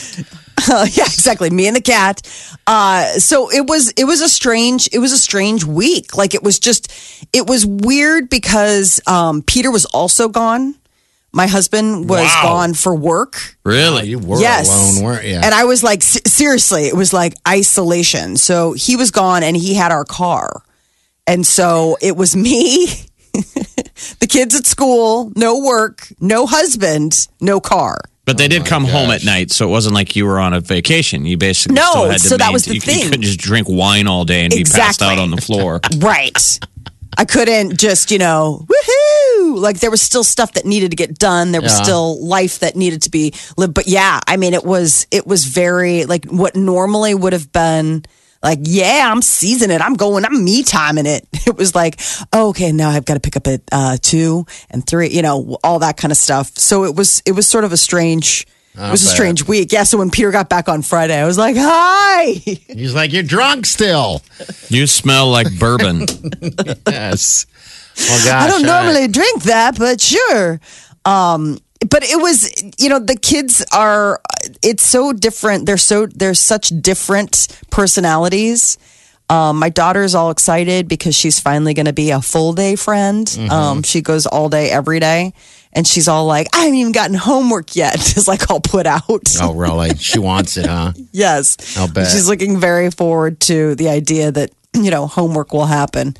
yeah, 0.68 1.04
exactly. 1.04 1.50
Me 1.50 1.66
and 1.66 1.76
the 1.76 1.80
cat. 1.80 2.22
Uh, 2.66 3.04
so 3.18 3.50
it 3.50 3.66
was 3.66 3.92
it 3.96 4.04
was 4.04 4.20
a 4.20 4.28
strange 4.28 4.88
it 4.92 4.98
was 4.98 5.12
a 5.12 5.18
strange 5.18 5.64
week. 5.64 6.16
Like 6.16 6.34
it 6.34 6.42
was 6.42 6.58
just 6.58 6.92
it 7.32 7.46
was 7.46 7.64
weird 7.66 8.28
because 8.28 9.00
um, 9.06 9.42
Peter 9.42 9.70
was 9.70 9.84
also 9.86 10.28
gone. 10.28 10.74
My 11.32 11.46
husband 11.46 12.08
was 12.08 12.24
Wow. 12.24 12.42
gone 12.44 12.74
for 12.74 12.94
work. 12.96 13.56
Really? 13.62 14.08
You 14.08 14.18
were 14.18 14.40
yes. 14.40 14.68
alone, 14.68 15.04
weren't 15.04 15.26
you? 15.26 15.34
And 15.34 15.54
I 15.54 15.64
was 15.64 15.82
like, 15.82 16.02
se- 16.02 16.22
seriously, 16.26 16.84
it 16.86 16.94
was 16.96 17.12
like 17.12 17.34
isolation. 17.46 18.36
So 18.36 18.72
he 18.72 18.96
was 18.96 19.10
gone 19.10 19.42
and 19.42 19.54
he 19.54 19.74
had 19.74 19.92
our 19.92 20.04
car. 20.06 20.62
And 21.26 21.46
so 21.46 21.98
it 22.00 22.16
was 22.16 22.34
me, 22.34 22.86
the 23.32 24.26
kids 24.28 24.54
at 24.54 24.64
school, 24.64 25.30
no 25.36 25.58
work, 25.60 26.08
no 26.20 26.46
husband, 26.46 27.28
no 27.40 27.60
car. 27.60 27.98
But 28.26 28.38
they 28.38 28.46
oh 28.46 28.48
did 28.48 28.66
come 28.66 28.84
home 28.84 29.10
at 29.10 29.24
night, 29.24 29.52
so 29.52 29.66
it 29.66 29.70
wasn't 29.70 29.94
like 29.94 30.16
you 30.16 30.26
were 30.26 30.40
on 30.40 30.52
a 30.52 30.60
vacation. 30.60 31.24
You 31.24 31.36
basically 31.38 31.76
No, 31.76 31.90
still 31.90 32.04
had 32.10 32.20
to 32.20 32.28
so 32.28 32.36
that 32.36 32.52
was 32.52 32.64
the 32.64 32.72
maintain- 32.72 32.98
you, 32.98 33.04
you 33.04 33.10
couldn't 33.10 33.22
just 33.22 33.38
drink 33.38 33.68
wine 33.70 34.08
all 34.08 34.24
day 34.24 34.44
and 34.44 34.52
be 34.52 34.64
passed 34.64 35.00
out 35.00 35.18
on 35.18 35.30
the 35.30 35.40
floor. 35.40 35.80
Right. 35.98 36.58
I 37.18 37.24
couldn't 37.24 37.78
just, 37.78 38.10
you 38.10 38.18
know, 38.18 38.66
woohoo. 38.66 39.56
Like 39.58 39.78
there 39.80 39.90
was 39.90 40.02
still 40.02 40.24
stuff 40.24 40.52
that 40.52 40.66
needed 40.66 40.90
to 40.90 40.96
get 40.96 41.16
done. 41.18 41.52
There 41.52 41.62
was 41.62 41.72
Yeah. 41.78 41.82
still 41.84 42.22
life 42.26 42.58
that 42.58 42.76
needed 42.76 43.02
to 43.02 43.10
be 43.10 43.32
lived. 43.56 43.72
But 43.72 43.86
yeah, 43.86 44.20
I 44.26 44.36
mean, 44.36 44.52
it 44.52 44.64
was, 44.64 45.06
it 45.10 45.26
was 45.26 45.44
very 45.46 46.04
like 46.04 46.26
what 46.26 46.56
normally 46.56 47.14
would 47.14 47.32
have 47.32 47.50
been 47.52 48.04
like, 48.46 48.60
yeah, 48.62 49.10
I'm 49.10 49.22
seasoning 49.22 49.74
it. 49.74 49.82
I'm 49.82 49.94
going, 49.94 50.24
I'm 50.24 50.44
me 50.44 50.62
timing 50.62 51.06
it. 51.06 51.26
It 51.46 51.56
was 51.56 51.76
like, 51.76 52.00
oh, 52.32 52.48
okay, 52.48 52.72
now 52.72 52.90
I've 52.90 53.04
got 53.04 53.14
to 53.14 53.20
pick 53.20 53.36
up 53.36 53.46
at 53.46 53.60
uh, 53.70 53.96
two 54.02 54.46
and 54.68 54.84
three, 54.84 55.10
you 55.10 55.22
know, 55.22 55.58
all 55.62 55.78
that 55.78 55.96
kind 55.96 56.10
of 56.10 56.18
stuff. 56.18 56.58
So 56.58 56.84
it 56.84 56.96
was, 56.96 57.22
it 57.24 57.32
was 57.32 57.46
sort 57.46 57.62
of 57.62 57.72
a 57.72 57.76
strange, 57.76 58.46
it 58.74 58.90
was 58.90 59.04
a 59.04 59.08
strange 59.08 59.46
week. 59.46 59.70
Yeah. 59.70 59.84
So 59.84 59.98
when 59.98 60.10
Peter 60.10 60.32
got 60.32 60.48
back 60.48 60.68
on 60.68 60.82
Friday, 60.82 61.16
I 61.16 61.24
was 61.24 61.38
like, 61.38 61.54
hi. 61.56 62.24
He's 62.34 62.94
like, 62.94 63.12
you're 63.12 63.22
drunk 63.22 63.64
still. 63.64 64.22
You 64.68 64.86
smell 64.86 65.30
like 65.30 65.56
bourbon. 65.58 66.06
Yes. 66.88 67.46
Oh 67.98 68.22
gosh. 68.24 68.42
I 68.42 68.46
don't 68.48 68.66
all 68.66 68.74
right. 68.74 68.84
normally 68.84 69.08
drink 69.08 69.44
that, 69.44 69.78
but 69.78 70.00
sure. 70.00 70.60
Um, 71.04 71.58
but 71.88 72.02
it 72.02 72.20
was, 72.20 72.52
you 72.78 72.88
know, 72.88 72.98
the 72.98 73.16
kids 73.16 73.64
are. 73.72 74.20
It's 74.62 74.82
so 74.82 75.12
different. 75.12 75.66
They're 75.66 75.76
so 75.76 76.06
they're 76.06 76.34
such 76.34 76.68
different 76.80 77.48
personalities. 77.70 78.78
Um, 79.28 79.58
my 79.58 79.70
daughter's 79.70 80.14
all 80.14 80.30
excited 80.30 80.86
because 80.86 81.14
she's 81.16 81.40
finally 81.40 81.74
going 81.74 81.86
to 81.86 81.92
be 81.92 82.10
a 82.12 82.20
full 82.22 82.52
day 82.52 82.76
friend. 82.76 83.28
Um, 83.50 83.82
she 83.82 84.00
goes 84.00 84.24
all 84.26 84.48
day 84.48 84.70
every 84.70 85.00
day, 85.00 85.32
and 85.72 85.84
she's 85.86 86.06
all 86.06 86.26
like, 86.26 86.46
"I 86.54 86.60
haven't 86.60 86.76
even 86.76 86.92
gotten 86.92 87.16
homework 87.16 87.74
yet." 87.74 87.96
Is 88.16 88.28
like 88.28 88.50
all 88.50 88.60
put 88.60 88.86
out. 88.86 89.02
Oh 89.42 89.54
really? 89.54 89.96
She 89.96 90.20
wants 90.20 90.56
it, 90.56 90.66
huh? 90.66 90.92
yes, 91.12 91.76
I'll 91.76 91.88
bet. 91.88 92.06
she's 92.12 92.28
looking 92.28 92.60
very 92.60 92.90
forward 92.90 93.40
to 93.40 93.74
the 93.74 93.88
idea 93.88 94.30
that 94.30 94.50
you 94.74 94.90
know 94.92 95.06
homework 95.08 95.52
will 95.52 95.66
happen. 95.66 96.16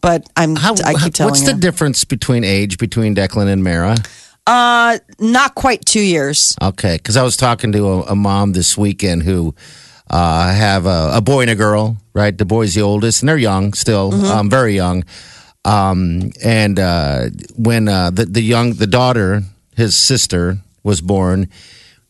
But 0.00 0.28
I'm 0.36 0.54
How, 0.56 0.74
I 0.84 0.94
keep 0.94 1.14
telling 1.14 1.34
her. 1.34 1.40
what's 1.40 1.46
her. 1.46 1.52
the 1.54 1.60
difference 1.60 2.04
between 2.04 2.44
age 2.44 2.78
between 2.78 3.14
Declan 3.14 3.48
and 3.48 3.62
Mara? 3.64 3.96
Uh, 4.48 4.98
not 5.18 5.54
quite 5.54 5.84
two 5.84 6.00
years. 6.00 6.56
Okay, 6.62 6.96
because 6.96 7.18
I 7.18 7.22
was 7.22 7.36
talking 7.36 7.70
to 7.72 7.86
a, 7.86 8.02
a 8.02 8.16
mom 8.16 8.52
this 8.52 8.78
weekend 8.78 9.24
who 9.24 9.54
uh, 10.08 10.50
have 10.52 10.86
a, 10.86 11.10
a 11.16 11.20
boy 11.20 11.42
and 11.42 11.50
a 11.50 11.54
girl. 11.54 11.98
Right, 12.14 12.36
the 12.36 12.46
boy's 12.46 12.74
the 12.74 12.80
oldest, 12.80 13.22
and 13.22 13.28
they're 13.28 13.36
young 13.36 13.74
still, 13.74 14.12
um, 14.26 14.48
very 14.50 14.74
young. 14.74 15.04
Um, 15.64 16.30
and 16.42 16.78
uh, 16.78 17.28
when 17.56 17.88
uh, 17.88 18.10
the 18.10 18.24
the 18.24 18.40
young 18.40 18.72
the 18.72 18.86
daughter, 18.86 19.42
his 19.76 19.94
sister, 19.96 20.58
was 20.82 21.02
born, 21.02 21.48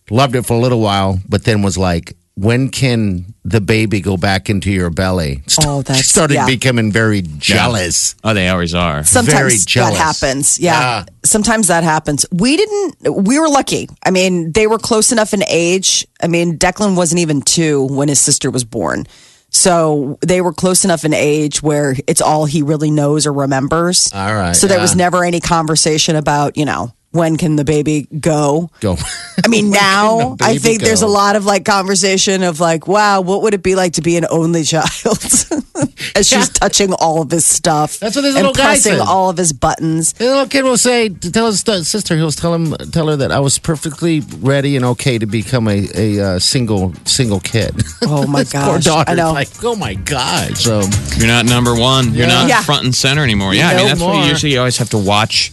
loved 0.09 0.37
it 0.37 0.46
for 0.46 0.55
a 0.55 0.61
little 0.61 0.81
while, 0.81 1.18
but 1.29 1.42
then 1.44 1.62
was 1.62 1.77
like, 1.77 2.16
"When 2.38 2.68
can 2.68 3.35
the 3.44 3.61
baby 3.61 4.01
go 4.01 4.16
back 4.16 4.48
into 4.48 4.70
your 4.70 4.90
belly?" 4.90 5.42
Oh, 5.64 5.83
that's- 5.83 5.96
she 5.96 6.03
started 6.05 6.35
yeah. 6.35 6.46
becoming 6.46 6.92
very 6.92 7.22
jealous. 7.22 8.14
Oh, 8.22 8.33
they 8.35 8.48
always 8.48 8.74
are. 8.74 9.03
Sometimes 9.05 9.64
Very 9.64 9.85
that 9.85 9.94
happens. 9.96 10.59
Yeah. 10.61 10.81
Yeah. 10.81 11.05
Sometimes 11.24 11.66
that 11.66 11.85
happens. 11.85 12.24
We 12.33 12.57
didn't, 12.57 13.24
we 13.24 13.38
were 13.38 13.48
lucky. 13.48 13.88
I 14.05 14.11
mean, 14.11 14.53
they 14.53 14.66
were 14.66 14.79
close 14.79 15.12
enough 15.12 15.35
in 15.35 15.42
age. 15.48 16.07
I 16.22 16.29
mean, 16.29 16.59
Declan 16.59 16.96
wasn't 16.96 17.20
even 17.20 17.42
two 17.42 17.85
when 17.87 18.09
his 18.09 18.20
sister 18.20 18.51
was 18.51 18.64
born. 18.64 19.07
So 19.51 20.18
they 20.20 20.40
were 20.40 20.53
close 20.53 20.85
enough 20.85 21.05
in 21.05 21.14
age 21.14 21.62
where 21.62 21.96
it's 22.07 22.20
all 22.20 22.44
he 22.44 22.62
really 22.62 22.90
knows 22.90 23.27
or 23.27 23.33
remembers. 23.33 24.11
All 24.14 24.35
right, 24.35 24.55
So 24.55 24.66
there 24.66 24.81
was 24.81 24.94
never 24.94 25.24
any 25.24 25.40
conversation 25.40 26.16
about, 26.16 26.57
you 26.59 26.66
know, 26.66 26.92
when 27.11 27.37
can 27.37 27.57
the 27.57 27.64
baby 27.64 28.07
go? 28.21 28.71
Go. 28.81 28.97
I 29.44 29.49
mean, 29.49 29.71
now 29.87 30.33
I 30.40 30.53
baby 30.53 30.59
think 30.59 30.83
there's 30.83 31.03
a 31.03 31.07
lot 31.07 31.37
of 31.37 31.44
like 31.47 31.64
conversation 31.64 32.42
of 32.42 32.61
like, 32.61 32.87
wow, 32.87 33.21
what 33.21 33.42
would 33.42 33.55
it 33.55 33.62
be 33.62 33.75
like 33.75 33.94
to 33.94 34.03
be 34.03 34.16
an 34.16 34.27
only 34.31 34.62
child? 34.64 34.85
As 36.14 36.29
she's 36.29 36.49
touching 36.49 36.92
all 36.94 37.23
of 37.23 37.31
his 37.31 37.44
stuff. 37.44 37.99
That's 37.99 38.16
what 38.16 38.23
this 38.23 38.35
and 38.35 38.47
little 38.47 38.53
guy 38.53 38.64
pressing 38.75 38.94
said. 38.99 39.01
all 39.07 39.31
of 39.31 39.37
his 39.37 39.53
buttons. 39.53 40.12
The 40.14 40.25
little 40.25 40.47
kid 40.47 40.62
will 40.64 40.77
say, 40.77 41.09
to 41.09 41.31
tell 41.33 41.47
his 41.47 41.61
sister, 41.61 42.16
he'll 42.16 42.31
tell 42.33 42.55
him, 42.55 42.73
tell 42.92 43.09
her 43.09 43.16
that 43.16 43.31
I 43.31 43.38
was 43.40 43.59
perfectly 43.59 44.21
ready 44.38 44.75
and 44.77 44.85
okay 44.85 45.18
to 45.18 45.27
become 45.27 45.68
a, 45.68 45.88
a 45.94 46.21
uh, 46.21 46.38
single 46.38 46.94
single 47.05 47.40
kid. 47.40 47.75
Oh 48.03 48.27
my 48.27 48.40
His 48.49 48.53
Poor 48.53 48.62
gosh, 48.62 48.85
daughter. 48.85 49.11
I 49.12 49.14
know. 49.14 49.33
Like, 49.33 49.49
oh 49.62 49.77
my 49.77 49.94
god. 49.94 50.57
So 50.57 50.83
You're 51.16 51.29
not 51.29 51.47
number 51.47 51.75
one. 51.75 52.12
You're 52.14 52.27
not 52.27 52.49
Yeah. 52.49 52.62
front 52.62 52.85
and 52.85 52.94
center 52.94 53.23
anymore. 53.23 53.55
Yeah, 53.55 53.68
I 53.68 53.77
mean 53.77 53.87
that's 53.87 54.01
what 54.01 54.25
you 54.25 54.31
usually 54.31 54.53
you 54.53 54.59
always 54.59 54.77
have 54.79 54.90
to 54.90 54.99
watch 54.99 55.53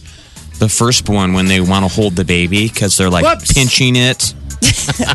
the 0.58 0.68
firstborn 0.68 1.32
when 1.32 1.46
they 1.46 1.60
want 1.60 1.84
to 1.84 1.88
hold 1.88 2.16
the 2.16 2.24
baby 2.24 2.68
because 2.68 2.96
they're 2.96 3.10
like 3.10 3.24
Whoops. 3.24 3.52
pinching 3.52 3.96
it. 3.96 4.34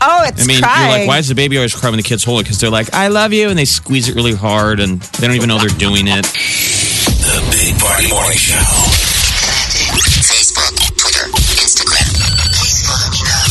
Oh, 0.01 0.23
it's 0.27 0.43
I 0.43 0.45
mean, 0.47 0.62
crying. 0.62 0.82
you're 0.89 0.99
like, 0.99 1.08
why 1.08 1.17
does 1.17 1.27
the 1.30 1.36
baby 1.36 1.56
always 1.58 1.73
cry 1.73 1.89
when 1.89 1.97
the 1.97 2.04
kids 2.04 2.23
hold 2.23 2.41
it? 2.41 2.43
Because 2.43 2.60
they're 2.60 2.69
like, 2.69 2.93
I 2.93 3.08
love 3.08 3.32
you, 3.34 3.49
and 3.49 3.58
they 3.58 3.65
squeeze 3.65 4.10
it 4.10 4.15
really 4.15 4.34
hard, 4.36 4.80
and 4.80 5.01
they 5.01 5.27
don't 5.27 5.36
even 5.36 5.47
know 5.47 5.58
they're 5.60 5.69
doing 5.80 6.08
it. 6.08 6.25
The 6.25 7.39
Big 7.49 7.80
Party 7.80 8.10
Morning 8.10 8.38
Show. 8.38 8.60
Facebook, 10.27 10.75
Twitter, 10.97 11.25
Instagram. 11.58 12.06
Please 12.54 12.84
follow 12.86 13.10
me 13.12 13.21
now. 13.23 13.47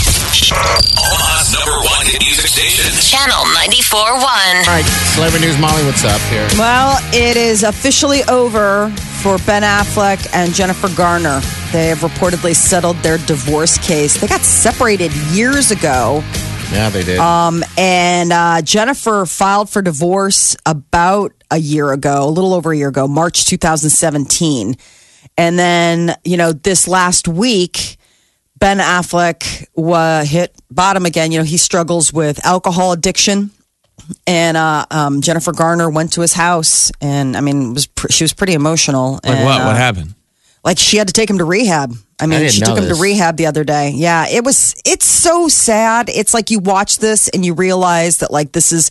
Omaha's 1.01 1.53
number 1.53 1.77
one 1.89 2.07
hit 2.07 2.21
music 2.23 2.47
station. 2.53 2.91
Channel 3.01 3.43
94.1. 3.57 4.21
all 4.21 4.23
right, 4.69 4.85
celebrity 5.15 5.47
news, 5.47 5.59
Molly. 5.59 5.83
What's 5.85 6.05
up 6.05 6.21
here? 6.31 6.47
Well, 6.59 6.99
it 7.13 7.37
is 7.37 7.63
officially 7.63 8.23
over 8.29 8.93
for 9.23 9.37
Ben 9.47 9.63
Affleck 9.63 10.27
and 10.33 10.55
Jennifer 10.55 10.89
Garner. 10.97 11.41
They 11.73 11.89
have 11.89 11.99
reportedly 11.99 12.55
settled 12.55 12.97
their 12.99 13.19
divorce 13.19 13.77
case. 13.77 14.19
They 14.19 14.27
got 14.27 14.41
separated 14.41 15.13
years 15.33 15.71
ago. 15.71 16.23
Yeah, 16.73 16.89
they 16.89 17.03
did. 17.03 17.19
Um, 17.19 17.63
and 17.77 18.33
uh, 18.33 18.63
Jennifer 18.63 19.27
filed 19.27 19.69
for 19.69 19.83
divorce 19.83 20.57
about 20.65 21.33
a 21.51 21.59
year 21.59 21.93
ago, 21.93 22.25
a 22.25 22.31
little 22.31 22.55
over 22.55 22.73
a 22.73 22.77
year 22.77 22.89
ago, 22.89 23.07
March 23.07 23.45
2017. 23.45 24.77
And 25.37 25.59
then, 25.59 26.17
you 26.25 26.37
know, 26.39 26.53
this 26.53 26.89
last 26.89 27.29
week, 27.29 27.99
Ben 28.59 28.79
Affleck 28.79 29.67
wa 29.75 30.23
hit 30.23 30.55
bottom 30.71 31.05
again. 31.05 31.31
You 31.33 31.39
know, 31.39 31.45
he 31.45 31.59
struggles 31.59 32.13
with 32.13 32.45
alcohol 32.47 32.93
addiction. 32.93 33.51
And 34.27 34.57
uh, 34.57 34.87
um, 34.91 35.21
Jennifer 35.21 35.53
Garner 35.53 35.91
went 35.91 36.13
to 36.15 36.21
his 36.21 36.33
house, 36.33 36.93
and 37.01 37.37
I 37.37 37.41
mean, 37.41 37.75
was 37.75 37.87
pr- 37.87 38.11
she 38.11 38.25
was 38.25 38.33
pretty 38.33 38.55
emotional. 38.55 39.15
Like 39.15 39.27
and, 39.27 39.45
what? 39.45 39.61
uh, 39.61 39.67
what 39.67 39.77
happened? 39.77 40.15
like 40.65 40.79
she 40.79 40.97
had 40.97 41.09
to 41.09 41.13
take 41.13 41.31
him 41.31 41.39
to 41.39 41.45
rehab. 41.45 41.95
I 42.21 42.27
mean, 42.27 42.41
didn't 42.41 42.53
she 42.53 42.61
know 42.61 42.75
took 42.75 42.85
him 42.85 42.95
to 42.95 43.01
rehab 43.01 43.37
the 43.37 43.47
other 43.47 43.65
day. 43.65 43.91
Yeah, 43.91 44.27
it 44.29 44.45
was 44.45 44.75
it's 44.85 45.07
so 45.07 45.49
sad. 45.49 46.11
It's 46.11 46.35
like 46.35 46.51
you 46.51 46.59
watch 46.59 46.99
this 46.99 47.29
and 47.29 47.45
you 47.45 47.55
realize 47.55 48.19
that 48.19 48.31
like 48.31 48.53
this 48.53 48.73
is 48.73 48.91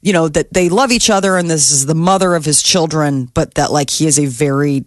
you 0.00 0.12
know 0.12 0.28
that 0.28 0.52
they 0.52 0.68
love 0.68 0.90
each 0.90 1.10
other 1.10 1.36
and 1.36 1.50
this 1.50 1.70
is 1.70 1.86
the 1.86 1.94
mother 1.94 2.34
of 2.34 2.44
his 2.44 2.62
children, 2.62 3.26
but 3.26 3.54
that 3.54 3.70
like 3.70 3.90
he 3.90 4.06
is 4.06 4.18
a 4.18 4.26
very 4.26 4.84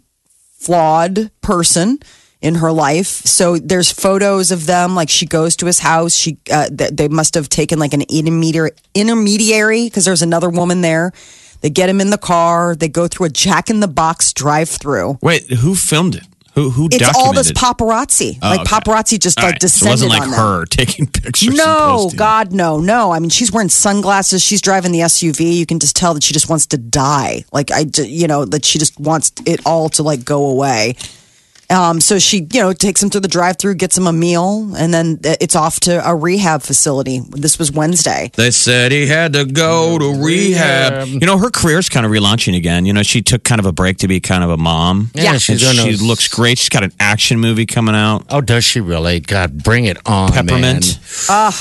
flawed 0.57 1.29
person 1.41 1.99
in 2.43 2.55
her 2.55 2.71
life. 2.71 3.07
So 3.07 3.57
there's 3.57 3.91
photos 3.91 4.51
of 4.51 4.65
them 4.67 4.93
like 4.93 5.09
she 5.09 5.25
goes 5.25 5.55
to 5.55 5.65
his 5.65 5.79
house. 5.79 6.13
She 6.13 6.37
uh, 6.51 6.67
they 6.71 7.07
must 7.07 7.33
have 7.33 7.49
taken 7.49 7.79
like 7.79 7.93
an 7.93 8.03
intermediary 8.03 8.71
intermediary 8.93 9.85
because 9.85 10.05
there's 10.05 10.21
another 10.21 10.49
woman 10.49 10.81
there. 10.81 11.11
They 11.61 11.69
get 11.69 11.87
him 11.89 12.01
in 12.01 12.09
the 12.09 12.17
car. 12.17 12.75
They 12.75 12.89
go 12.89 13.07
through 13.07 13.27
a 13.27 13.29
Jack 13.29 13.69
in 13.69 13.79
the 13.79 13.87
Box 13.87 14.33
drive-through. 14.33 15.19
Wait, 15.21 15.49
who 15.49 15.73
filmed 15.75 16.15
it? 16.15 16.23
Who 16.55 16.69
who 16.69 16.85
It's 16.87 16.97
documented? 16.97 17.15
all 17.25 17.33
this 17.33 17.51
paparazzi. 17.53 18.37
Oh, 18.41 18.49
like 18.49 18.59
okay. 18.59 18.69
paparazzi 18.69 19.17
just 19.19 19.39
All 19.39 19.45
like 19.45 19.53
right, 19.53 19.61
so 19.61 19.65
it 19.65 19.69
descended 19.69 19.89
wasn't 19.93 20.09
like 20.11 20.21
on 20.23 20.31
them. 20.31 20.39
her 20.39 20.65
taking 20.65 21.07
pictures. 21.21 21.55
No. 21.55 22.11
God, 22.15 22.51
no, 22.51 22.79
no. 22.79 23.11
I 23.11 23.19
mean, 23.19 23.29
she's 23.31 23.51
wearing 23.51 23.69
sunglasses. 23.69 24.43
She's 24.43 24.61
driving 24.61 24.91
the 24.91 24.99
SUV. 24.99 25.55
You 25.55 25.65
can 25.65 25.79
just 25.79 25.95
tell 25.95 26.13
that 26.13 26.21
she 26.23 26.33
just 26.33 26.49
wants 26.49 26.65
to 26.67 26.77
die. 26.77 27.45
Like 27.53 27.71
I, 27.71 27.85
you 28.03 28.27
know, 28.27 28.43
that 28.45 28.65
she 28.65 28.77
just 28.77 28.99
wants 28.99 29.31
it 29.47 29.61
all 29.65 29.87
to 29.89 30.03
like 30.03 30.25
go 30.25 30.45
away. 30.49 30.95
Um, 31.73 31.99
so 31.99 32.19
she, 32.19 32.47
you 32.53 32.61
know, 32.61 32.71
takes 32.73 33.01
him 33.01 33.09
to 33.11 33.19
the 33.19 33.27
drive-through, 33.27 33.75
gets 33.75 33.97
him 33.97 34.05
a 34.05 34.13
meal, 34.13 34.73
and 34.77 34.93
then 34.93 35.19
it's 35.23 35.55
off 35.55 35.79
to 35.81 36.07
a 36.07 36.15
rehab 36.15 36.61
facility. 36.61 37.21
This 37.31 37.57
was 37.57 37.71
Wednesday. 37.71 38.29
They 38.35 38.51
said 38.51 38.91
he 38.91 39.07
had 39.07 39.33
to 39.33 39.45
go 39.45 39.97
to 39.97 40.23
rehab. 40.23 41.07
You 41.07 41.19
know, 41.25 41.37
her 41.39 41.49
career's 41.49 41.89
kind 41.89 42.05
of 42.05 42.11
relaunching 42.11 42.55
again. 42.55 42.85
You 42.85 42.93
know, 42.93 43.01
she 43.03 43.21
took 43.21 43.43
kind 43.43 43.59
of 43.59 43.65
a 43.65 43.71
break 43.71 43.97
to 43.99 44.07
be 44.07 44.19
kind 44.19 44.43
of 44.43 44.49
a 44.51 44.57
mom. 44.57 45.09
Yeah, 45.15 45.33
And 45.33 45.41
she's 45.41 45.61
doing 45.61 45.75
she 45.77 45.91
those- 45.91 46.01
looks 46.01 46.27
great. 46.27 46.57
She's 46.59 46.69
got 46.69 46.83
an 46.83 46.93
action 46.99 47.39
movie 47.39 47.65
coming 47.65 47.95
out. 47.95 48.25
oh, 48.29 48.41
does 48.41 48.63
she 48.63 48.79
really? 48.79 49.19
God, 49.19 49.63
bring 49.63 49.85
it 49.85 49.97
on, 50.05 50.31
Peppermint. 50.31 50.99
man. 51.29 51.51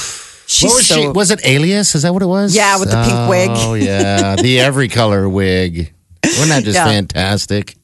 She's 0.46 0.64
What 0.68 0.74
was 0.76 0.86
so 0.86 0.94
she? 1.00 1.08
Was 1.08 1.30
it 1.30 1.40
Alias? 1.46 1.94
Is 1.94 2.02
that 2.02 2.12
what 2.12 2.22
it 2.22 2.26
was? 2.26 2.54
Yeah, 2.54 2.78
with 2.78 2.90
the 2.90 3.02
pink 3.02 3.30
wig. 3.30 3.50
Oh 3.52 3.72
yeah, 3.74 4.36
the 4.36 4.60
every 4.68 4.88
color 4.88 5.26
wig. 5.26 5.94
Wasn't 6.24 6.48
that 6.50 6.64
just 6.64 6.74
Yeah. 6.76 6.84
fantastic? 6.86 7.76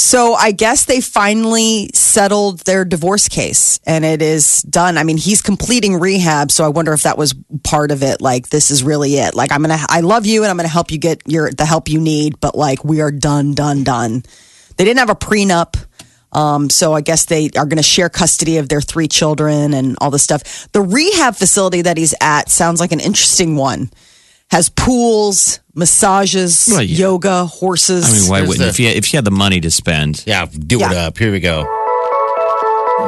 So 0.00 0.34
I 0.34 0.52
guess 0.52 0.84
they 0.84 1.00
finally 1.00 1.90
settled 1.92 2.60
their 2.60 2.84
divorce 2.84 3.28
case 3.28 3.80
and 3.84 4.04
it 4.04 4.22
is 4.22 4.62
done. 4.62 4.96
I 4.96 5.02
mean, 5.02 5.16
he's 5.16 5.42
completing 5.42 5.98
rehab, 5.98 6.52
so 6.52 6.64
I 6.64 6.68
wonder 6.68 6.92
if 6.92 7.02
that 7.02 7.18
was 7.18 7.34
part 7.64 7.90
of 7.90 8.04
it. 8.04 8.20
Like, 8.20 8.48
this 8.48 8.70
is 8.70 8.84
really 8.84 9.16
it. 9.16 9.34
Like, 9.34 9.50
I'm 9.50 9.60
gonna, 9.60 9.78
I 9.88 10.00
love 10.00 10.24
you 10.24 10.44
and 10.44 10.50
I'm 10.50 10.56
gonna 10.56 10.68
help 10.68 10.92
you 10.92 10.98
get 10.98 11.22
your 11.26 11.50
the 11.50 11.66
help 11.66 11.88
you 11.88 12.00
need, 12.00 12.38
but 12.38 12.54
like, 12.54 12.84
we 12.84 13.00
are 13.00 13.10
done, 13.10 13.54
done, 13.54 13.82
done. 13.82 14.22
They 14.76 14.84
didn't 14.84 15.00
have 15.00 15.10
a 15.10 15.16
prenup. 15.16 15.74
Um, 16.32 16.70
so 16.70 16.92
I 16.92 17.00
guess 17.00 17.24
they 17.24 17.46
are 17.56 17.64
going 17.64 17.78
to 17.78 17.82
share 17.82 18.10
custody 18.10 18.58
of 18.58 18.68
their 18.68 18.82
three 18.82 19.08
children 19.08 19.72
and 19.72 19.96
all 19.98 20.10
this 20.10 20.22
stuff. 20.22 20.70
The 20.72 20.82
rehab 20.82 21.36
facility 21.36 21.80
that 21.82 21.96
he's 21.96 22.14
at 22.20 22.50
sounds 22.50 22.80
like 22.80 22.92
an 22.92 23.00
interesting 23.00 23.56
one. 23.56 23.90
Has 24.50 24.70
pools, 24.70 25.60
massages, 25.74 26.68
Well, 26.72 26.80
yeah. 26.82 26.96
yoga, 26.96 27.44
horses. 27.44 28.04
I 28.08 28.18
mean, 28.18 28.30
why 28.30 28.38
There's 28.38 28.48
wouldn't 28.48 28.64
the- 28.64 28.68
if 28.70 28.80
you 28.80 28.88
if 28.88 29.12
you 29.12 29.18
had 29.18 29.26
the 29.26 29.30
money 29.30 29.60
to 29.60 29.70
spend? 29.70 30.22
Yeah, 30.26 30.46
do 30.46 30.80
it 30.80 30.92
up. 30.92 31.18
Here 31.18 31.30
we 31.30 31.38
go. 31.40 31.64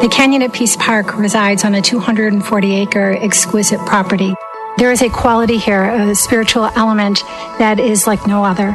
The 0.02 0.08
Canyon 0.08 0.42
at 0.42 0.52
Peace 0.52 0.76
Park 0.76 1.16
resides 1.18 1.64
on 1.64 1.74
a 1.74 1.80
240 1.80 2.74
acre 2.74 3.16
exquisite 3.22 3.80
property. 3.86 4.34
There 4.76 4.92
is 4.92 5.00
a 5.02 5.08
quality 5.08 5.56
here, 5.56 5.84
a 5.84 6.14
spiritual 6.14 6.70
element 6.76 7.24
that 7.58 7.80
is 7.80 8.06
like 8.06 8.26
no 8.26 8.44
other. 8.44 8.70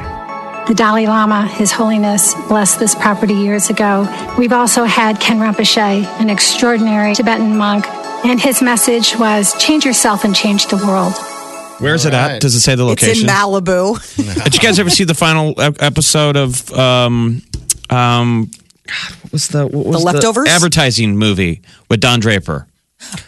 The 0.67 0.73
Dalai 0.73 1.05
Lama, 1.05 1.47
His 1.47 1.71
Holiness, 1.71 2.33
blessed 2.47 2.79
this 2.79 2.95
property 2.95 3.35
years 3.35 3.69
ago. 3.69 4.07
We've 4.39 4.51
also 4.53 4.83
had 4.85 5.19
Ken 5.19 5.37
Rinpoche, 5.39 6.03
an 6.19 6.31
extraordinary 6.31 7.13
Tibetan 7.13 7.55
monk, 7.55 7.85
and 8.25 8.41
his 8.41 8.61
message 8.63 9.15
was 9.17 9.53
change 9.59 9.85
yourself 9.85 10.23
and 10.25 10.35
change 10.35 10.65
the 10.67 10.77
world. 10.77 11.13
Where's 11.79 12.05
it 12.05 12.13
at? 12.13 12.41
Does 12.41 12.55
it 12.55 12.61
say 12.61 12.75
the 12.75 12.85
location? 12.85 13.11
it's 13.11 13.21
in? 13.23 13.27
Malibu. 13.27 14.43
Did 14.43 14.53
you 14.55 14.59
guys 14.61 14.79
ever 14.79 14.89
see 14.89 15.03
the 15.03 15.13
final 15.13 15.59
ep- 15.59 15.81
episode 15.81 16.35
of 16.37 16.71
um 16.71 17.41
um 17.89 18.49
God, 18.87 19.15
what 19.21 19.31
was 19.31 19.47
the 19.49 19.67
what 19.67 19.85
was 19.85 19.99
The 19.99 20.05
Leftovers? 20.05 20.47
advertising 20.49 21.17
movie 21.17 21.61
with 21.89 21.99
Don 22.01 22.19
Draper? 22.19 22.67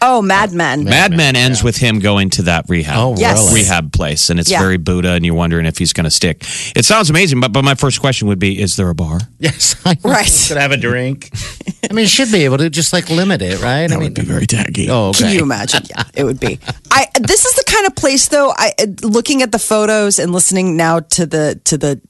Oh, 0.01 0.21
Mad 0.21 0.53
Men. 0.53 0.85
Mad 0.85 1.11
Men 1.11 1.35
ends 1.35 1.61
with 1.61 1.77
him 1.77 1.99
going 1.99 2.29
to 2.31 2.43
that 2.43 2.65
rehab. 2.69 2.97
Oh, 2.97 3.15
Yes. 3.17 3.37
really? 3.37 3.61
rehab 3.61 3.91
place, 3.91 4.29
and 4.29 4.39
it's 4.39 4.49
Yeah. 4.49 4.59
very 4.61 4.77
Buddha, 4.77 5.11
and 5.11 5.25
you're 5.25 5.35
wondering 5.35 5.65
if 5.65 5.77
he's 5.77 5.91
going 5.93 6.05
to 6.05 6.09
stick. 6.09 6.45
It 6.75 6.85
sounds 6.85 7.09
amazing, 7.09 7.41
but 7.41 7.51
but 7.51 7.63
my 7.65 7.75
first 7.75 7.99
question 7.99 8.27
would 8.29 8.39
be: 8.39 8.59
Is 8.59 8.75
there 8.77 8.89
a 8.89 8.95
bar? 8.95 9.19
Yes, 9.39 9.75
I 9.85 9.93
know. 9.95 10.09
Right. 10.09 10.45
Could 10.47 10.57
have 10.57 10.71
a 10.71 10.77
drink. 10.77 11.29
I 11.89 11.93
mean, 11.93 12.03
you 12.03 12.07
should 12.09 12.31
be 12.31 12.45
able 12.45 12.57
to 12.59 12.69
just 12.69 12.93
like 12.93 13.09
limit 13.09 13.41
it, 13.41 13.61
right? 13.61 13.83
I 13.83 13.87
That 13.87 13.95
mean, 13.99 14.03
would 14.05 14.13
be 14.13 14.21
very 14.23 14.47
tacky. 14.47 14.89
oh, 14.89 15.09
okay. 15.09 15.25
Can 15.25 15.33
you 15.33 15.41
imagine? 15.43 15.83
Yeah, 15.89 16.03
it 16.15 16.23
would 16.23 16.39
be. 16.39 16.59
I. 16.89 17.07
This 17.19 17.45
is 17.45 17.53
the 17.55 17.63
kind 17.65 17.85
of 17.85 17.95
place, 17.95 18.29
though. 18.29 18.53
I 18.55 18.71
looking 19.03 19.41
at 19.41 19.51
the 19.51 19.59
photos 19.59 20.17
and 20.17 20.31
listening 20.31 20.77
now 20.77 21.01
to 21.01 21.25
the 21.25 21.59
to 21.65 21.77
the 21.77 22.01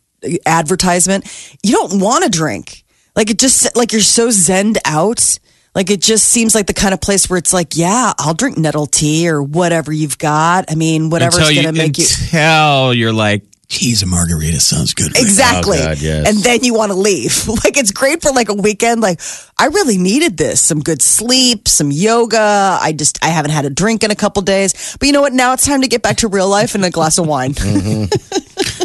advertisement. 0.46 1.26
You 1.64 1.74
don't 1.74 2.00
want 2.00 2.24
to 2.24 2.30
drink. 2.30 2.84
Like 3.16 3.30
it 3.32 3.40
just 3.40 3.76
like 3.76 3.92
you're 3.94 4.02
so 4.02 4.28
zenned 4.30 4.78
out. 4.86 5.40
Like 5.78 5.92
it 5.92 6.02
just 6.02 6.28
seems 6.30 6.56
like 6.56 6.66
the 6.66 6.74
kind 6.74 6.92
of 6.92 7.02
place 7.02 7.30
where 7.30 7.38
it's 7.38 7.54
like, 7.54 7.78
yeah, 7.78 8.12
I'll 8.18 8.34
drink 8.34 8.58
nettle 8.58 8.88
tea 8.88 9.30
or 9.30 9.44
whatever 9.44 9.94
you've 9.94 10.18
got. 10.18 10.72
I 10.72 10.74
mean, 10.74 11.12
whatever's 11.12 11.38
going 11.38 11.68
to 11.68 11.72
make 11.72 12.00
you. 12.00 12.06
until 12.10 12.96
you're 12.96 13.14
like, 13.14 13.44
geez, 13.70 14.02
a 14.02 14.08
margarita 14.08 14.60
sounds 14.60 14.96
good. 14.96 15.10
right 15.10 15.14
now." 15.14 15.22
Exactly. 15.22 15.78
Oh, 15.78 15.84
God, 15.84 16.00
yes. 16.00 16.28
And 16.28 16.44
then 16.44 16.64
you 16.64 16.74
want 16.74 16.94
to 16.94 16.98
leave. 16.98 17.48
like 17.64 17.78
it's 17.78 17.92
great 17.92 18.24
for 18.24 18.32
like 18.32 18.50
a 18.50 18.56
weekend. 18.56 19.02
Like 19.02 19.22
I 19.60 19.68
really 19.68 20.00
needed 20.00 20.36
this. 20.36 20.62
Some 20.62 20.80
good 20.80 21.04
sleep, 21.04 21.68
some 21.68 21.92
yoga. 21.92 22.80
I 22.82 22.92
just 22.92 23.24
I 23.24 23.28
haven't 23.28 23.52
had 23.52 23.66
a 23.66 23.70
drink 23.70 24.04
in 24.04 24.10
a 24.10 24.16
couple 24.16 24.42
days. 24.42 24.98
But 25.00 25.06
you 25.06 25.14
know 25.14 25.22
what? 25.22 25.34
Now 25.34 25.54
it's 25.54 25.68
time 25.68 25.84
to 25.84 25.88
get 25.88 26.02
back 26.02 26.18
to 26.18 26.28
real 26.28 26.50
life 26.50 26.74
and 26.74 26.84
a 26.86 26.90
glass 26.90 27.20
of 27.20 27.28
wine. 27.28 27.54
Mm-hmm. 27.54 28.06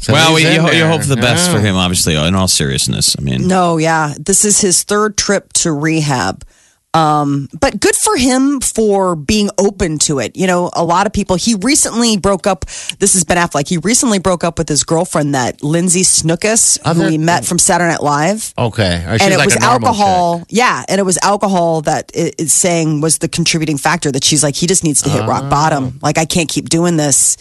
So 0.00 0.12
well, 0.14 0.34
we, 0.34 0.46
in 0.46 0.54
you, 0.54 0.62
you 0.62 0.70
there. 0.70 0.88
hope 0.88 1.02
the 1.02 1.16
best 1.16 1.48
Yeah. 1.48 1.54
for 1.54 1.60
him, 1.60 1.76
obviously. 1.76 2.16
In 2.16 2.34
all 2.34 2.48
seriousness, 2.48 3.14
I 3.18 3.22
mean, 3.22 3.46
no, 3.46 3.76
yeah. 3.76 4.14
This 4.18 4.44
is 4.46 4.60
his 4.60 4.82
third 4.82 5.16
trip 5.18 5.52
to 5.54 5.72
rehab. 5.72 6.44
Um, 6.92 7.48
but 7.60 7.78
good 7.78 7.94
for 7.94 8.16
him 8.16 8.60
for 8.60 9.14
being 9.14 9.48
open 9.58 9.98
to 10.00 10.18
it. 10.18 10.34
You 10.36 10.48
know, 10.48 10.70
a 10.72 10.82
lot 10.82 11.06
of 11.06 11.12
people, 11.12 11.36
he 11.36 11.54
recently 11.54 12.16
broke 12.16 12.48
up. 12.48 12.64
This 12.98 13.14
is 13.14 13.22
Ben 13.22 13.36
Affleck. 13.36 13.68
He 13.68 13.76
recently 13.78 14.18
broke 14.18 14.42
up 14.42 14.58
with 14.58 14.68
his 14.68 14.82
girlfriend, 14.82 15.36
that 15.36 15.62
Lindsay 15.62 16.00
Shookus, 16.02 16.80
who 16.96 17.06
he 17.06 17.16
met 17.16 17.44
from 17.44 17.60
Saturday 17.60 17.90
Night 17.92 18.02
Live. 18.02 18.52
Okay. 18.58 19.04
Or 19.06 19.12
she's 19.12 19.22
and 19.22 19.32
it 19.34 19.36
like 19.38 19.46
was 19.46 19.56
alcohol. 19.58 20.40
chick. 20.40 20.46
Yeah, 20.50 20.82
and 20.88 20.98
it 20.98 21.04
was 21.04 21.16
alcohol 21.22 21.82
that 21.82 22.10
it, 22.12 22.34
it's 22.38 22.52
saying 22.52 23.02
was 23.02 23.18
the 23.18 23.28
contributing 23.28 23.76
factor. 23.78 24.10
That 24.10 24.24
she's 24.24 24.42
like, 24.42 24.56
he 24.56 24.66
just 24.66 24.82
needs 24.82 25.02
to 25.02 25.10
hit 25.10 25.22
Oh. 25.22 25.26
rock 25.28 25.48
bottom. 25.48 26.00
Like, 26.02 26.18
I 26.18 26.24
can't 26.24 26.48
keep 26.48 26.68
doing 26.70 26.96
this. 26.96 27.36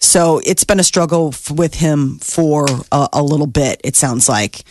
So 0.00 0.40
it's 0.44 0.64
been 0.64 0.80
a 0.80 0.84
struggle 0.84 1.30
f- 1.32 1.50
with 1.50 1.74
him 1.74 2.18
for 2.18 2.66
a, 2.90 3.08
a 3.12 3.22
little 3.22 3.46
bit. 3.46 3.80
It 3.84 3.96
sounds 3.96 4.28
like. 4.28 4.62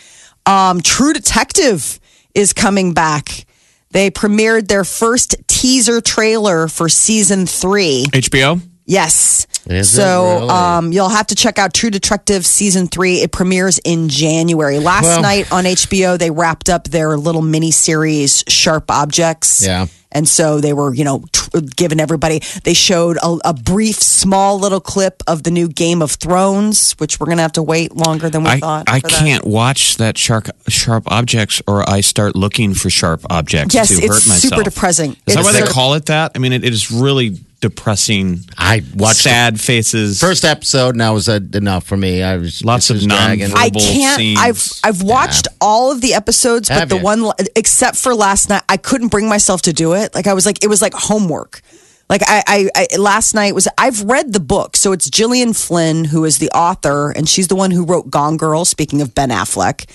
Um, 0.46 0.80
True 0.80 1.12
Detective 1.12 2.00
is 2.34 2.52
coming 2.52 2.92
back. 2.94 3.46
They 3.92 4.10
premiered 4.10 4.68
their 4.68 4.84
first 4.84 5.36
teaser 5.46 6.00
trailer 6.00 6.68
for 6.68 6.88
season 6.88 7.46
three. 7.46 8.04
HBO. 8.10 8.60
Yes. 8.90 9.46
Is 9.66 9.88
so 9.88 10.24
really? 10.24 10.48
um, 10.50 10.92
you'll 10.92 11.08
have 11.10 11.28
to 11.28 11.36
check 11.36 11.58
out 11.58 11.72
True 11.72 11.90
Detective 11.90 12.44
season 12.44 12.88
three. 12.88 13.20
It 13.20 13.30
premieres 13.30 13.78
in 13.84 14.08
January. 14.08 14.80
Last 14.80 15.04
Well- 15.04 15.22
night 15.22 15.52
on 15.52 15.64
HBO, 15.64 16.18
they 16.18 16.30
wrapped 16.30 16.68
up 16.68 16.88
their 16.88 17.16
little 17.16 17.42
mini 17.42 17.70
series, 17.70 18.42
Sharp 18.48 18.90
Objects. 18.90 19.64
Yeah. 19.64 19.86
And 20.12 20.28
so 20.28 20.60
they 20.60 20.72
were, 20.72 20.92
you 20.92 21.04
know, 21.04 21.22
tr- 21.32 21.60
giving 21.76 22.00
everybody, 22.00 22.42
they 22.64 22.74
showed 22.74 23.16
a, 23.22 23.38
a 23.44 23.54
brief, 23.54 23.94
small 24.02 24.58
little 24.58 24.80
clip 24.80 25.22
of 25.28 25.44
the 25.44 25.52
new 25.52 25.68
Game 25.68 26.02
of 26.02 26.10
Thrones, 26.10 26.94
which 26.98 27.20
we're 27.20 27.26
going 27.26 27.36
to 27.38 27.42
have 27.42 27.52
to 27.52 27.62
wait 27.62 27.94
longer 27.94 28.28
than 28.28 28.42
we 28.42 28.50
I, 28.50 28.58
thought. 28.58 28.84
I 28.88 28.98
can't 28.98 29.44
watch 29.46 29.98
that 29.98 30.18
sharp 30.18 30.48
sharp 30.66 31.04
objects, 31.06 31.62
or 31.68 31.88
I 31.88 32.00
start 32.00 32.34
looking 32.34 32.74
for 32.74 32.90
sharp 32.90 33.20
objects 33.30 33.72
Yes, 33.72 33.88
to 33.90 33.94
hurt 33.94 34.08
myself. 34.08 34.26
Yes, 34.26 34.44
it's 34.44 34.48
super 34.48 34.62
depressing. 34.64 35.10
Is 35.12 35.34
that 35.34 35.40
It's 35.40 35.44
why 35.44 35.52
they 35.52 35.66
call 35.66 35.94
it 35.94 36.06
that? 36.06 36.32
I 36.34 36.38
mean, 36.40 36.52
it, 36.54 36.64
it 36.64 36.72
is 36.72 36.90
really 36.90 37.38
depressing. 37.60 38.40
I 38.58 38.82
watched 38.94 39.18
the 39.24 39.30
sad 39.30 39.60
faces. 39.60 40.20
first 40.20 40.44
episode, 40.44 40.90
and 40.90 41.00
that 41.00 41.10
was 41.10 41.28
uh, 41.28 41.40
enough 41.54 41.84
for 41.86 41.96
me. 41.96 42.22
I 42.22 42.36
was 42.36 42.64
Lots 42.64 42.90
it 42.90 42.94
of 42.94 42.96
was 42.96 43.06
dragging. 43.06 43.48
non- 43.50 43.58
I 43.58 43.66
verbal 43.68 43.80
can't. 43.80 44.18
scenes. 44.18 44.38
I've 44.40 44.70
I've 44.84 45.02
watched 45.02 45.48
all 45.60 45.92
of 45.92 46.00
the 46.00 46.14
episodes, 46.14 46.68
but 46.68 46.78
Have 46.78 46.88
the 46.88 46.96
you? 46.98 47.02
one 47.02 47.30
except 47.56 47.96
for 47.96 48.14
last 48.14 48.48
night, 48.48 48.62
I 48.68 48.76
couldn't 48.76 49.08
bring 49.08 49.28
myself 49.28 49.62
to 49.62 49.72
do 49.72 49.92
it. 49.94 50.14
Like 50.14 50.26
I 50.26 50.34
was 50.34 50.46
like, 50.46 50.62
it 50.64 50.68
was 50.68 50.82
like 50.82 50.94
homework. 50.94 51.60
Like 52.08 52.22
I, 52.26 52.42
I, 52.76 52.86
I 52.92 52.96
last 52.96 53.34
night 53.34 53.54
was. 53.54 53.68
I've 53.78 54.02
read 54.02 54.32
the 54.32 54.40
book, 54.40 54.76
so 54.76 54.90
it's 54.92 55.08
Gillian 55.08 55.52
Flynn 55.52 56.04
who 56.06 56.24
is 56.24 56.38
the 56.38 56.50
author, 56.50 57.10
and 57.12 57.28
she's 57.28 57.46
the 57.48 57.54
one 57.54 57.70
who 57.70 57.84
wrote 57.84 58.10
Gone 58.10 58.36
Girl. 58.36 58.64
Speaking 58.64 59.00
of 59.00 59.14
Ben 59.14 59.30
Affleck. 59.30 59.88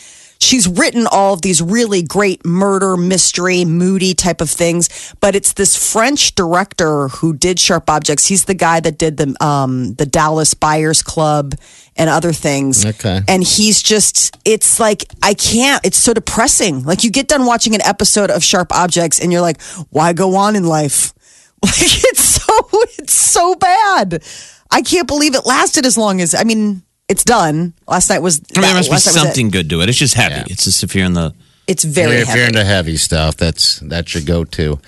She's 0.45 0.67
written 0.67 1.08
all 1.10 1.34
of 1.34 1.41
these 1.41 1.60
really 1.60 2.03
great 2.03 2.45
murder, 2.45 2.95
mystery, 2.97 3.65
moody 3.65 4.13
type 4.13 4.41
of 4.41 4.49
things, 4.51 5.13
but 5.19 5.36
it's 5.36 5.53
this 5.53 5.75
French 5.91 6.36
director 6.36 7.08
who 7.08 7.34
did 7.34 7.60
Sharp 7.60 7.89
Objects. 7.89 8.27
He's 8.27 8.45
the 8.45 8.53
guy 8.53 8.79
that 8.79 8.99
did 8.99 9.17
the 9.17 9.36
um, 9.43 9.95
the 9.95 10.05
Dallas 10.05 10.53
Buyers 10.53 11.01
Club 11.01 11.55
and 11.95 12.12
other 12.12 12.31
things. 12.31 12.86
Okay. 12.86 13.21
And 13.27 13.43
he's 13.43 13.81
just, 13.81 14.38
it's 14.45 14.79
like, 14.79 15.05
I 15.23 15.34
can't, 15.34 15.84
it's 15.84 15.97
so 15.97 16.13
depressing. 16.13 16.84
Like, 16.84 17.03
you 17.03 17.10
get 17.10 17.27
done 17.27 17.45
watching 17.45 17.73
an 17.73 17.81
episode 17.81 18.29
of 18.29 18.43
Sharp 18.43 18.71
Objects 18.71 19.19
and 19.19 19.31
you're 19.31 19.41
like, 19.41 19.62
why 19.89 20.13
go 20.13 20.36
on 20.36 20.55
in 20.55 20.65
life? 20.65 21.13
Like, 21.63 21.73
it's 21.79 22.19
so, 22.19 22.53
it's 22.99 23.13
so 23.13 23.55
bad. 23.55 24.21
I 24.69 24.84
can't 24.84 25.08
believe 25.08 25.34
it 25.34 25.47
lasted 25.47 25.84
as 25.84 25.97
long 25.97 26.21
as, 26.21 26.36
I 26.36 26.43
mean, 26.43 26.84
it's 27.07 27.23
done. 27.23 27.73
Last 27.87 28.09
night 28.09 28.19
was, 28.19 28.41
I 28.55 28.59
mean, 28.59 28.67
there 28.67 28.75
must 28.75 28.89
be 28.89 28.93
last 28.93 29.05
night 29.07 29.13
was 29.13 29.17
it. 29.17 29.25
something 29.25 29.49
good 29.49 29.69
to 29.69 29.81
it. 29.81 29.89
It's 29.89 29.97
just 29.97 30.13
heavy. 30.15 30.35
Yeah. 30.35 30.43
It's 30.49 30.63
just 30.65 30.83
if 30.83 30.95
you're 30.95 31.05
in 31.05 31.13
the 31.13 31.33
It's 31.67 31.83
very 31.83 32.17
if 32.17 32.27
heavy. 32.27 32.39
you're 32.39 32.47
into 32.47 32.63
heavy 32.63 32.97
stuff, 32.97 33.37
that's 33.37 33.79
that's 33.79 34.13
your 34.13 34.23
go-to. 34.23 34.79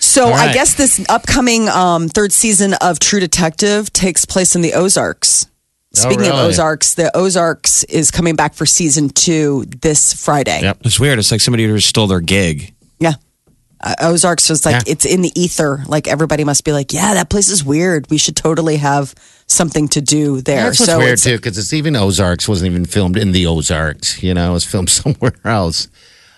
So 0.00 0.26
All 0.26 0.34
I 0.34 0.52
guess 0.52 0.74
this 0.74 1.04
upcoming 1.08 1.68
um, 1.68 2.08
third 2.08 2.32
season 2.32 2.74
of 2.80 2.98
True 2.98 3.20
Detective 3.20 3.92
takes 3.92 4.24
place 4.24 4.56
in 4.56 4.62
the 4.62 4.74
Ozarks. 4.74 5.46
Speaking 5.94 6.22
of 6.22 6.26
Oh, 6.28 6.30
really? 6.38 6.48
Ozarks, 6.48 6.94
the 6.94 7.14
Ozarks 7.16 7.84
is 7.84 8.10
coming 8.10 8.34
back 8.34 8.54
for 8.54 8.64
season 8.66 9.10
two 9.10 9.64
this 9.82 10.12
Friday. 10.14 10.60
Yep. 10.62 10.78
It's 10.86 10.98
weird. 10.98 11.18
It's 11.18 11.30
like 11.30 11.40
somebody 11.42 11.66
who 11.66 11.78
stole 11.80 12.06
their 12.06 12.20
gig. 12.20 12.74
Yeah. 12.98 13.12
Uh, 13.80 13.94
Ozarks 14.00 14.48
was 14.48 14.64
like, 14.64 14.86
Yeah. 14.86 14.92
it's 14.92 15.04
in 15.04 15.20
the 15.22 15.30
ether. 15.40 15.84
Like 15.86 16.08
everybody 16.08 16.44
must 16.44 16.64
be 16.64 16.72
like, 16.72 16.92
yeah, 16.92 17.14
that 17.14 17.28
place 17.30 17.48
is 17.50 17.62
weird. 17.62 18.08
We 18.10 18.16
should 18.18 18.36
totally 18.36 18.76
have 18.78 19.14
something 19.52 19.88
to 19.88 20.00
do 20.00 20.40
there. 20.40 20.64
That's 20.64 20.80
what's 20.80 20.90
so 20.92 20.98
weird 20.98 21.12
it's- 21.18 21.24
too, 21.24 21.36
because 21.36 21.58
it's 21.58 21.72
even 21.72 21.94
Ozarks 21.96 22.48
wasn't 22.48 22.70
even 22.70 22.84
filmed 22.86 23.16
in 23.16 23.32
the 23.32 23.46
Ozarks. 23.46 24.22
You 24.22 24.34
know, 24.34 24.50
it 24.50 24.54
was 24.54 24.64
filmed 24.64 24.90
somewhere 25.02 25.34
else. 25.44 25.88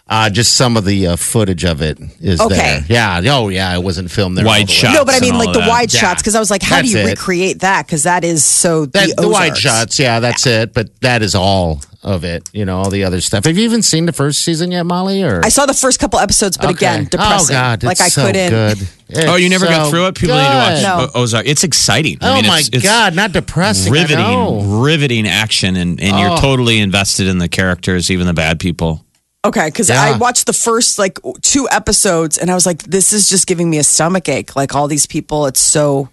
Uh, 0.06 0.28
just 0.28 0.52
some 0.52 0.76
of 0.76 0.84
the 0.84 1.06
uh, 1.06 1.16
footage 1.16 1.64
of 1.64 1.80
it 1.80 1.98
is 2.20 2.38
Okay. 2.38 2.54
there. 2.54 2.84
Yeah. 2.88 3.22
Oh, 3.34 3.48
yeah. 3.48 3.74
It 3.74 3.82
wasn't 3.82 4.10
filmed 4.10 4.36
there. 4.36 4.44
Wide 4.44 4.60
all 4.60 4.66
the 4.66 4.70
way. 4.70 4.74
shot. 4.76 4.92
No, 4.92 5.04
but 5.06 5.14
I 5.14 5.20
mean, 5.20 5.38
like 5.38 5.54
the 5.54 5.60
that. 5.60 5.68
wide 5.68 5.94
Yeah. 5.94 6.00
shots, 6.00 6.20
because 6.20 6.34
I 6.34 6.40
was 6.40 6.50
like, 6.50 6.60
how 6.62 6.82
do 6.82 6.88
you 6.88 6.98
it. 6.98 7.06
recreate 7.06 7.60
that? 7.60 7.86
Because 7.86 8.02
that 8.02 8.22
is 8.22 8.44
so 8.44 8.84
That, 8.84 9.16
the, 9.16 9.22
the, 9.22 9.28
wide 9.30 9.56
shots, 9.56 9.98
yeah, 9.98 10.20
that's 10.20 10.46
it. 10.46 10.74
But 10.74 10.90
that 11.00 11.22
is 11.22 11.34
all 11.34 11.80
of 12.02 12.22
it. 12.22 12.50
You 12.52 12.66
know, 12.66 12.80
all 12.80 12.90
the 12.90 13.04
other 13.04 13.22
stuff. 13.22 13.46
Have 13.46 13.56
you 13.56 13.64
even 13.64 13.82
seen 13.82 14.04
the 14.04 14.12
first 14.12 14.42
season 14.42 14.72
yet, 14.72 14.82
Molly? 14.84 15.22
Or 15.22 15.40
I 15.42 15.48
saw 15.48 15.64
the 15.64 15.72
first 15.72 15.98
couple 16.00 16.18
episodes, 16.18 16.58
but 16.58 16.66
Okay. 16.66 16.84
again, 16.84 17.04
depressing. 17.10 17.56
Oh 17.56 17.58
God, 17.60 17.82
like 17.82 17.92
it's 17.92 18.00
I 18.02 18.08
so 18.08 18.26
couldn't. 18.26 18.50
Good. 18.50 18.88
Oh, 19.14 19.36
you 19.36 19.46
It's 19.46 19.50
never 19.50 19.66
got 19.66 19.90
through 19.90 20.06
it? 20.06 20.14
People 20.16 20.36
need 20.36 20.42
to 20.42 20.48
watch 20.48 20.82
No. 20.82 21.10
O- 21.14 21.22
Ozark. 21.22 21.46
It's 21.46 21.64
exciting. 21.64 22.18
I 22.20 22.30
Oh 22.30 22.34
mean, 22.36 22.46
my 22.46 22.58
it's, 22.60 22.68
it's 22.72 22.82
God, 22.84 23.14
not 23.14 23.32
depressing. 23.32 23.92
I 23.92 23.96
riveting, 24.02 24.18
know. 24.18 24.60
riveting 24.82 25.26
action, 25.28 25.76
and, 25.76 26.00
and 26.00 26.18
you're 26.18 26.30
Oh. 26.32 26.40
totally 26.40 26.78
invested 26.80 27.26
in 27.28 27.38
the 27.38 27.48
characters, 27.48 28.10
even 28.10 28.26
the 28.26 28.34
bad 28.34 28.58
people. 28.60 29.04
Okay, 29.44 29.66
because 29.66 29.90
Yeah. 29.90 30.02
I 30.02 30.16
watched 30.16 30.46
the 30.46 30.54
first 30.54 30.98
like 30.98 31.18
two 31.42 31.68
episodes, 31.70 32.38
and 32.38 32.50
I 32.50 32.54
was 32.54 32.64
like, 32.64 32.82
"This 32.84 33.12
is 33.12 33.28
just 33.28 33.46
giving 33.46 33.68
me 33.68 33.76
a 33.78 33.84
stomach 33.84 34.26
ache." 34.28 34.56
Like 34.56 34.74
all 34.74 34.88
these 34.88 35.04
people, 35.06 35.46
it's 35.46 35.60
so. 35.60 36.08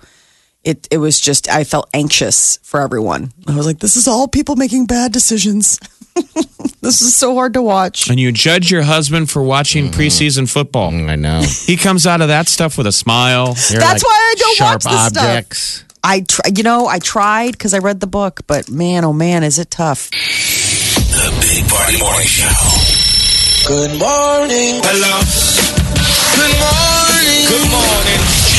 It 0.64 0.88
it 0.92 0.98
was 0.98 1.20
just 1.20 1.50
I 1.50 1.64
felt 1.64 1.90
anxious 1.94 2.60
for 2.62 2.82
everyone. 2.82 3.32
I 3.48 3.56
was 3.56 3.66
like, 3.66 3.80
"This 3.80 3.96
is 3.96 4.08
all 4.08 4.28
people 4.28 4.56
making 4.56 4.86
bad 4.86 5.12
decisions." 5.12 5.80
this 6.82 7.02
is 7.02 7.16
so 7.16 7.34
hard 7.36 7.54
to 7.54 7.62
watch. 7.64 8.10
And 8.10 8.20
you 8.20 8.32
judge 8.32 8.70
your 8.70 8.84
husband 8.84 9.30
for 9.32 9.42
watching 9.42 9.86
Mm-hmm. 9.90 10.00
preseason 10.00 10.48
football. 10.50 10.90
I 11.10 11.16
know. 11.16 11.42
He 11.42 11.78
comes 11.78 12.06
out 12.06 12.22
of 12.22 12.28
that 12.28 12.48
stuff 12.48 12.78
with 12.78 12.86
a 12.86 12.92
smile. 12.92 13.56
You're 13.72 13.80
That's 13.80 14.04
why 14.04 14.12
I 14.32 14.36
don't 14.38 14.56
sharp 14.58 14.86
watch 14.86 14.94
this 14.94 15.08
stuff. 15.08 15.24
objects. 15.26 15.84
I 16.04 16.22
tr- 16.22 16.42
you 16.56 16.64
know 16.64 16.86
I 16.86 17.00
tried 17.00 17.54
because 17.54 17.74
I 17.74 17.80
read 17.80 18.00
the 18.00 18.08
book, 18.08 18.42
but 18.46 18.70
man, 18.70 19.04
oh 19.06 19.14
man, 19.14 19.44
is 19.44 19.58
it 19.58 19.72
tough. 19.72 20.10
The 20.12 21.32
Big 21.42 21.68
Party 21.70 21.98
Morning 22.00 22.28
Show. 22.28 22.50
Good 23.68 23.98
morning. 23.98 24.82
Hello. 24.84 25.22
Good 26.38 26.56
morning. 26.60 27.48
Good 27.50 27.70
morning. 27.72 28.51